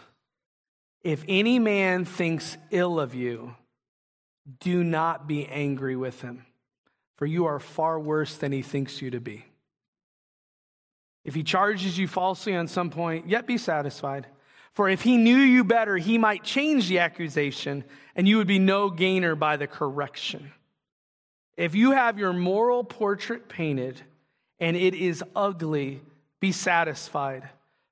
if 1.03 1.23
any 1.27 1.59
man 1.59 2.05
thinks 2.05 2.57
ill 2.69 2.99
of 2.99 3.15
you, 3.15 3.55
do 4.59 4.83
not 4.83 5.27
be 5.27 5.47
angry 5.47 5.95
with 5.95 6.21
him, 6.21 6.45
for 7.17 7.25
you 7.25 7.45
are 7.45 7.59
far 7.59 7.99
worse 7.99 8.35
than 8.35 8.51
he 8.51 8.61
thinks 8.61 9.01
you 9.01 9.11
to 9.11 9.21
be. 9.21 9.45
If 11.23 11.35
he 11.35 11.43
charges 11.43 11.97
you 11.97 12.07
falsely 12.07 12.55
on 12.55 12.67
some 12.67 12.89
point, 12.89 13.29
yet 13.29 13.45
be 13.45 13.57
satisfied. 13.57 14.27
For 14.71 14.87
if 14.89 15.01
he 15.01 15.17
knew 15.17 15.37
you 15.37 15.63
better, 15.63 15.97
he 15.97 16.17
might 16.17 16.43
change 16.43 16.87
the 16.87 16.99
accusation, 16.99 17.83
and 18.15 18.27
you 18.27 18.37
would 18.37 18.47
be 18.47 18.59
no 18.59 18.89
gainer 18.89 19.35
by 19.35 19.57
the 19.57 19.67
correction. 19.67 20.53
If 21.57 21.75
you 21.75 21.91
have 21.91 22.17
your 22.17 22.33
moral 22.33 22.83
portrait 22.83 23.49
painted 23.49 24.01
and 24.59 24.77
it 24.77 24.93
is 24.93 25.23
ugly, 25.35 26.01
be 26.39 26.51
satisfied. 26.51 27.49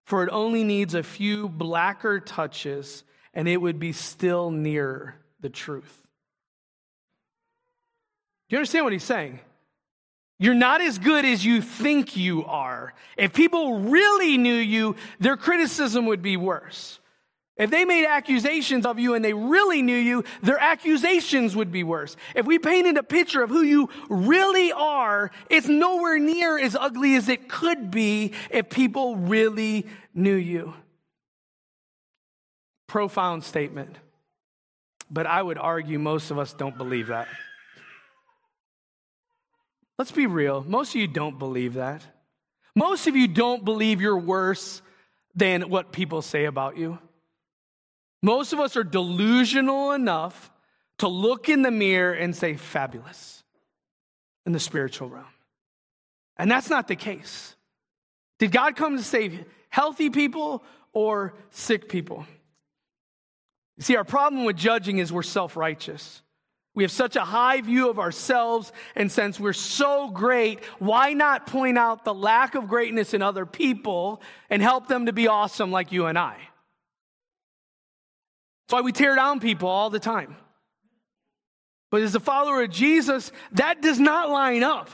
for 0.10 0.24
it 0.24 0.30
only 0.32 0.64
needs 0.64 0.96
a 0.96 1.04
few 1.04 1.48
blacker 1.48 2.20
touches 2.20 3.04
and 3.36 3.48
it 3.48 3.58
would 3.58 3.78
be 3.78 3.92
still 3.92 4.50
nearer 4.50 5.14
the 5.40 5.50
truth. 5.50 6.08
Do 8.50 8.56
you 8.56 8.58
understand 8.58 8.86
what 8.86 8.94
he's 8.94 9.04
saying? 9.04 9.40
You're 10.40 10.56
not 10.56 10.80
as 10.80 10.98
good 10.98 11.26
as 11.26 11.46
you 11.46 11.62
think 11.62 12.16
you 12.16 12.46
are. 12.46 12.94
If 13.18 13.34
people 13.34 13.80
really 13.80 14.38
knew 14.38 14.56
you, 14.56 14.96
their 15.20 15.36
criticism 15.36 16.06
would 16.06 16.22
be 16.22 16.38
worse. 16.38 17.00
If 17.58 17.72
they 17.72 17.84
made 17.84 18.06
accusations 18.06 18.86
of 18.86 19.00
you 19.00 19.16
and 19.16 19.24
they 19.24 19.34
really 19.34 19.82
knew 19.82 19.98
you, 19.98 20.24
their 20.42 20.58
accusations 20.58 21.58
would 21.58 21.74
be 21.74 21.84
worse. 21.84 22.16
If 22.34 22.46
we 22.46 22.58
painted 22.58 22.96
a 22.96 23.04
picture 23.04 23.44
of 23.44 23.50
who 23.50 23.64
you 23.64 23.90
really 24.08 24.72
are, 24.72 25.30
it's 25.50 25.68
nowhere 25.68 26.18
near 26.18 26.58
as 26.58 26.74
ugly 26.74 27.16
as 27.16 27.28
it 27.28 27.50
could 27.50 27.92
be 27.92 28.32
if 28.50 28.70
people 28.70 29.18
really 29.18 29.88
knew 30.14 30.36
you. 30.36 30.74
Profound 32.88 33.44
statement. 33.44 33.94
But 35.12 35.26
I 35.26 35.42
would 35.42 35.58
argue 35.58 36.00
most 36.00 36.32
of 36.32 36.40
us 36.40 36.54
don't 36.54 36.78
believe 36.78 37.08
that. 37.08 37.28
Let's 40.00 40.12
be 40.12 40.28
real. 40.28 40.64
Most 40.66 40.96
of 40.96 41.02
you 41.02 41.08
don't 41.08 41.38
believe 41.38 41.74
that. 41.74 42.02
Most 42.74 43.08
of 43.08 43.18
you 43.18 43.28
don't 43.28 43.66
believe 43.66 44.00
you're 44.00 44.18
worse 44.18 44.82
than 45.36 45.70
what 45.70 45.92
people 45.92 46.22
say 46.22 46.46
about 46.46 46.78
you. 46.78 46.98
Most 48.24 48.54
of 48.54 48.62
us 48.62 48.78
are 48.78 48.84
delusional 48.86 49.92
enough 49.92 50.52
to 51.00 51.10
look 51.10 51.50
in 51.50 51.64
the 51.64 51.72
mirror 51.72 52.14
and 52.14 52.34
say, 52.34 52.56
fabulous 52.56 53.44
in 54.46 54.54
the 54.54 54.60
spiritual 54.60 55.10
realm. 55.10 55.26
And 56.38 56.50
that's 56.50 56.70
not 56.70 56.88
the 56.88 56.96
case. 56.96 57.56
Did 58.40 58.54
God 58.54 58.78
come 58.78 58.96
to 58.96 59.04
save 59.04 59.44
healthy 59.68 60.10
people 60.10 60.64
or 60.94 61.34
sick 61.50 61.90
people? 61.90 62.26
See, 63.80 63.98
our 63.98 64.06
problem 64.06 64.46
with 64.46 64.56
judging 64.56 65.00
is 65.00 65.12
we're 65.12 65.24
self 65.24 65.58
righteous. 65.58 66.22
We 66.80 66.86
have 66.86 66.92
such 66.92 67.18
a 67.18 67.26
high 67.26 67.60
view 67.60 67.90
of 67.90 68.00
ourselves, 68.00 68.72
and 68.96 69.12
since 69.12 69.38
we're 69.38 69.52
so 69.52 70.10
great, 70.10 70.64
why 70.80 71.12
not 71.12 71.46
point 71.46 71.78
out 71.78 72.06
the 72.06 72.14
lack 72.14 72.56
of 72.56 72.70
greatness 72.70 73.14
in 73.14 73.22
other 73.22 73.46
people 73.46 74.22
and 74.50 74.62
help 74.62 74.88
them 74.88 75.08
to 75.08 75.12
be 75.12 75.28
awesome 75.28 75.72
like 75.72 75.92
you 75.92 76.06
and 76.06 76.18
I? 76.18 76.38
That's 78.62 78.76
why 78.76 78.80
we 78.80 78.94
tear 78.94 79.14
down 79.18 79.42
people 79.42 79.68
all 79.68 79.90
the 79.90 80.00
time. 80.00 80.38
But 81.92 82.02
as 82.02 82.16
a 82.16 82.20
follower 82.22 82.64
of 82.64 82.70
Jesus, 82.70 83.34
that 83.52 83.82
does 83.82 84.00
not 84.00 84.30
line 84.30 84.64
up. 84.64 84.90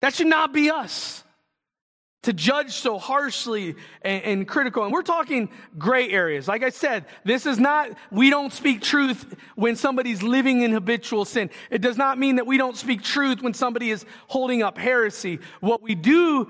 That 0.00 0.14
should 0.14 0.26
not 0.26 0.52
be 0.52 0.68
us 0.68 1.22
to 2.22 2.32
judge 2.32 2.72
so 2.72 2.98
harshly 2.98 3.76
and, 4.02 4.22
and, 4.24 4.48
critical. 4.48 4.82
And 4.82 4.92
we're 4.92 5.02
talking 5.02 5.50
gray 5.78 6.10
areas. 6.10 6.48
Like 6.48 6.64
I 6.64 6.70
said, 6.70 7.06
this 7.24 7.46
is 7.46 7.58
not, 7.58 7.90
we 8.10 8.28
don't 8.28 8.52
speak 8.52 8.82
truth 8.82 9.36
when 9.54 9.76
somebody's 9.76 10.22
living 10.22 10.62
in 10.62 10.72
habitual 10.72 11.24
sin. 11.24 11.48
It 11.70 11.80
does 11.80 11.96
not 11.96 12.18
mean 12.18 12.36
that 12.36 12.46
we 12.46 12.58
don't 12.58 12.76
speak 12.76 13.02
truth 13.02 13.40
when 13.40 13.54
somebody 13.54 13.90
is 13.90 14.04
holding 14.26 14.62
up 14.62 14.78
heresy. 14.78 15.38
What 15.60 15.80
we 15.80 15.94
do 15.94 16.48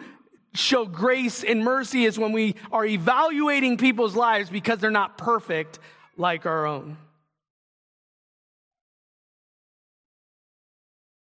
show 0.55 0.87
grace 0.87 1.45
and 1.45 1.63
mercy 1.63 2.07
is 2.07 2.19
when 2.19 2.33
we 2.33 2.55
are 2.73 2.87
evaluating 2.87 3.77
people's 3.77 4.17
lives 4.17 4.49
because 4.49 4.79
they're 4.79 4.91
not 4.91 5.19
perfect 5.19 5.79
like 6.17 6.47
our 6.47 6.67
own. 6.67 6.97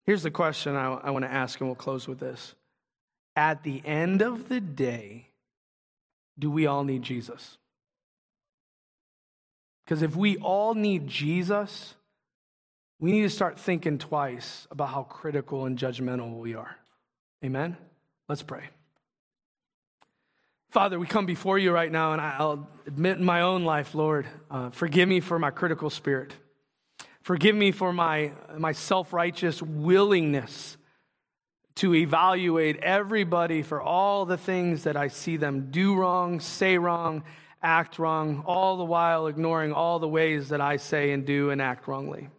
Here's 0.05 0.23
the 0.23 0.31
question 0.31 0.77
I, 0.77 0.93
I 0.93 1.09
want 1.11 1.25
to 1.25 1.31
ask, 1.31 1.59
and 1.59 1.67
we'll 1.67 1.75
close 1.75 2.07
with 2.07 2.19
this. 2.19 2.55
At 3.37 3.61
the 3.61 3.83
end 3.85 4.23
of 4.23 4.49
the 4.49 4.59
day, 4.59 5.27
do 6.39 6.49
we 6.49 6.65
all 6.65 6.83
need 6.83 7.03
Jesus? 7.03 7.59
Because 9.85 10.01
if 10.01 10.15
we 10.15 10.37
all 10.37 10.73
need 10.73 11.07
Jesus, 11.07 11.93
we 12.99 13.11
need 13.11 13.21
to 13.21 13.29
start 13.29 13.59
thinking 13.59 13.99
twice 13.99 14.67
about 14.71 14.89
how 14.89 15.03
critical 15.03 15.65
and 15.65 15.77
judgmental 15.77 16.39
we 16.39 16.55
are. 16.55 16.77
Amen? 17.45 17.77
Let's 18.27 18.41
pray. 18.41 18.63
Father, 20.71 20.99
we 20.99 21.05
come 21.05 21.27
before 21.27 21.59
you 21.59 21.71
right 21.71 21.91
now, 21.91 22.13
and 22.13 22.21
I'll 22.21 22.67
admit 22.87 23.19
in 23.19 23.23
my 23.23 23.41
own 23.41 23.63
life, 23.63 23.93
Lord, 23.93 24.25
uh, 24.49 24.71
forgive 24.71 25.07
me 25.07 25.19
for 25.19 25.37
my 25.37 25.51
critical 25.51 25.91
spirit. 25.91 26.33
Forgive 27.21 27.55
me 27.55 27.71
for 27.71 27.93
my, 27.93 28.31
my 28.57 28.71
self 28.71 29.13
righteous 29.13 29.61
willingness 29.61 30.76
to 31.77 31.93
evaluate 31.93 32.77
everybody 32.77 33.61
for 33.61 33.81
all 33.81 34.25
the 34.25 34.37
things 34.37 34.83
that 34.83 34.97
I 34.97 35.07
see 35.07 35.37
them 35.37 35.69
do 35.71 35.95
wrong, 35.95 36.39
say 36.39 36.77
wrong, 36.77 37.23
act 37.61 37.99
wrong, 37.99 38.43
all 38.45 38.77
the 38.77 38.83
while 38.83 39.27
ignoring 39.27 39.73
all 39.73 39.99
the 39.99 40.07
ways 40.07 40.49
that 40.49 40.61
I 40.61 40.77
say 40.77 41.11
and 41.11 41.25
do 41.25 41.49
and 41.51 41.61
act 41.61 41.87
wrongly. 41.87 42.29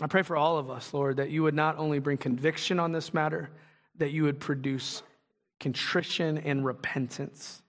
I 0.00 0.06
pray 0.06 0.22
for 0.22 0.36
all 0.36 0.56
of 0.56 0.70
us, 0.70 0.94
Lord, 0.94 1.18
that 1.18 1.30
you 1.30 1.42
would 1.42 1.54
not 1.54 1.76
only 1.76 1.98
bring 1.98 2.16
conviction 2.16 2.80
on 2.80 2.92
this 2.92 3.12
matter, 3.12 3.50
that 3.98 4.12
you 4.12 4.22
would 4.22 4.40
produce 4.40 5.02
contrition 5.58 6.38
and 6.38 6.64
repentance. 6.64 7.62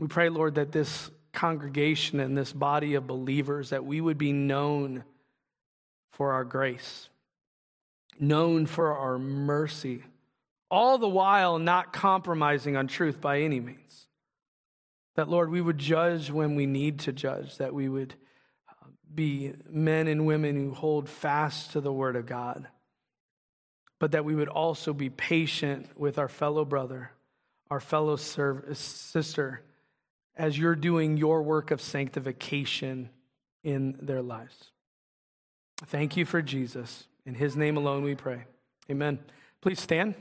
We 0.00 0.08
pray, 0.08 0.28
Lord, 0.28 0.56
that 0.56 0.72
this 0.72 1.10
congregation 1.32 2.18
and 2.18 2.36
this 2.36 2.52
body 2.52 2.94
of 2.94 3.06
believers, 3.06 3.70
that 3.70 3.84
we 3.84 4.00
would 4.00 4.18
be 4.18 4.32
known 4.32 5.04
for 6.10 6.32
our 6.32 6.44
grace, 6.44 7.08
known 8.18 8.66
for 8.66 8.96
our 8.96 9.18
mercy, 9.18 10.02
all 10.70 10.98
the 10.98 11.08
while 11.08 11.58
not 11.58 11.92
compromising 11.92 12.76
on 12.76 12.86
truth 12.86 13.20
by 13.20 13.40
any 13.40 13.60
means. 13.60 14.06
That, 15.16 15.28
Lord, 15.28 15.50
we 15.50 15.60
would 15.60 15.78
judge 15.78 16.30
when 16.30 16.56
we 16.56 16.66
need 16.66 17.00
to 17.00 17.12
judge, 17.12 17.58
that 17.58 17.72
we 17.72 17.88
would 17.88 18.14
uh, 18.68 18.86
be 19.14 19.52
men 19.68 20.08
and 20.08 20.26
women 20.26 20.56
who 20.56 20.74
hold 20.74 21.08
fast 21.08 21.72
to 21.72 21.80
the 21.80 21.92
Word 21.92 22.16
of 22.16 22.26
God 22.26 22.66
but 24.04 24.12
that 24.12 24.24
we 24.26 24.34
would 24.34 24.48
also 24.48 24.92
be 24.92 25.08
patient 25.08 25.88
with 25.98 26.18
our 26.18 26.28
fellow 26.28 26.64
brother, 26.64 27.10
our 27.70 27.80
fellow 27.80 28.16
serv- 28.16 28.76
sister, 28.76 29.62
as 30.36 30.58
you're 30.58 30.74
doing 30.74 31.16
your 31.16 31.42
work 31.42 31.70
of 31.70 31.80
sanctification 31.80 33.08
in 33.62 33.96
their 34.02 34.20
lives. 34.20 34.72
Thank 35.86 36.18
you 36.18 36.26
for 36.26 36.42
Jesus. 36.42 37.06
In 37.26 37.34
his 37.34 37.56
name 37.56 37.76
alone 37.76 38.02
we 38.02 38.14
pray. 38.14 38.44
Amen. 38.90 39.18
Please 39.60 39.80
stand. 39.80 40.14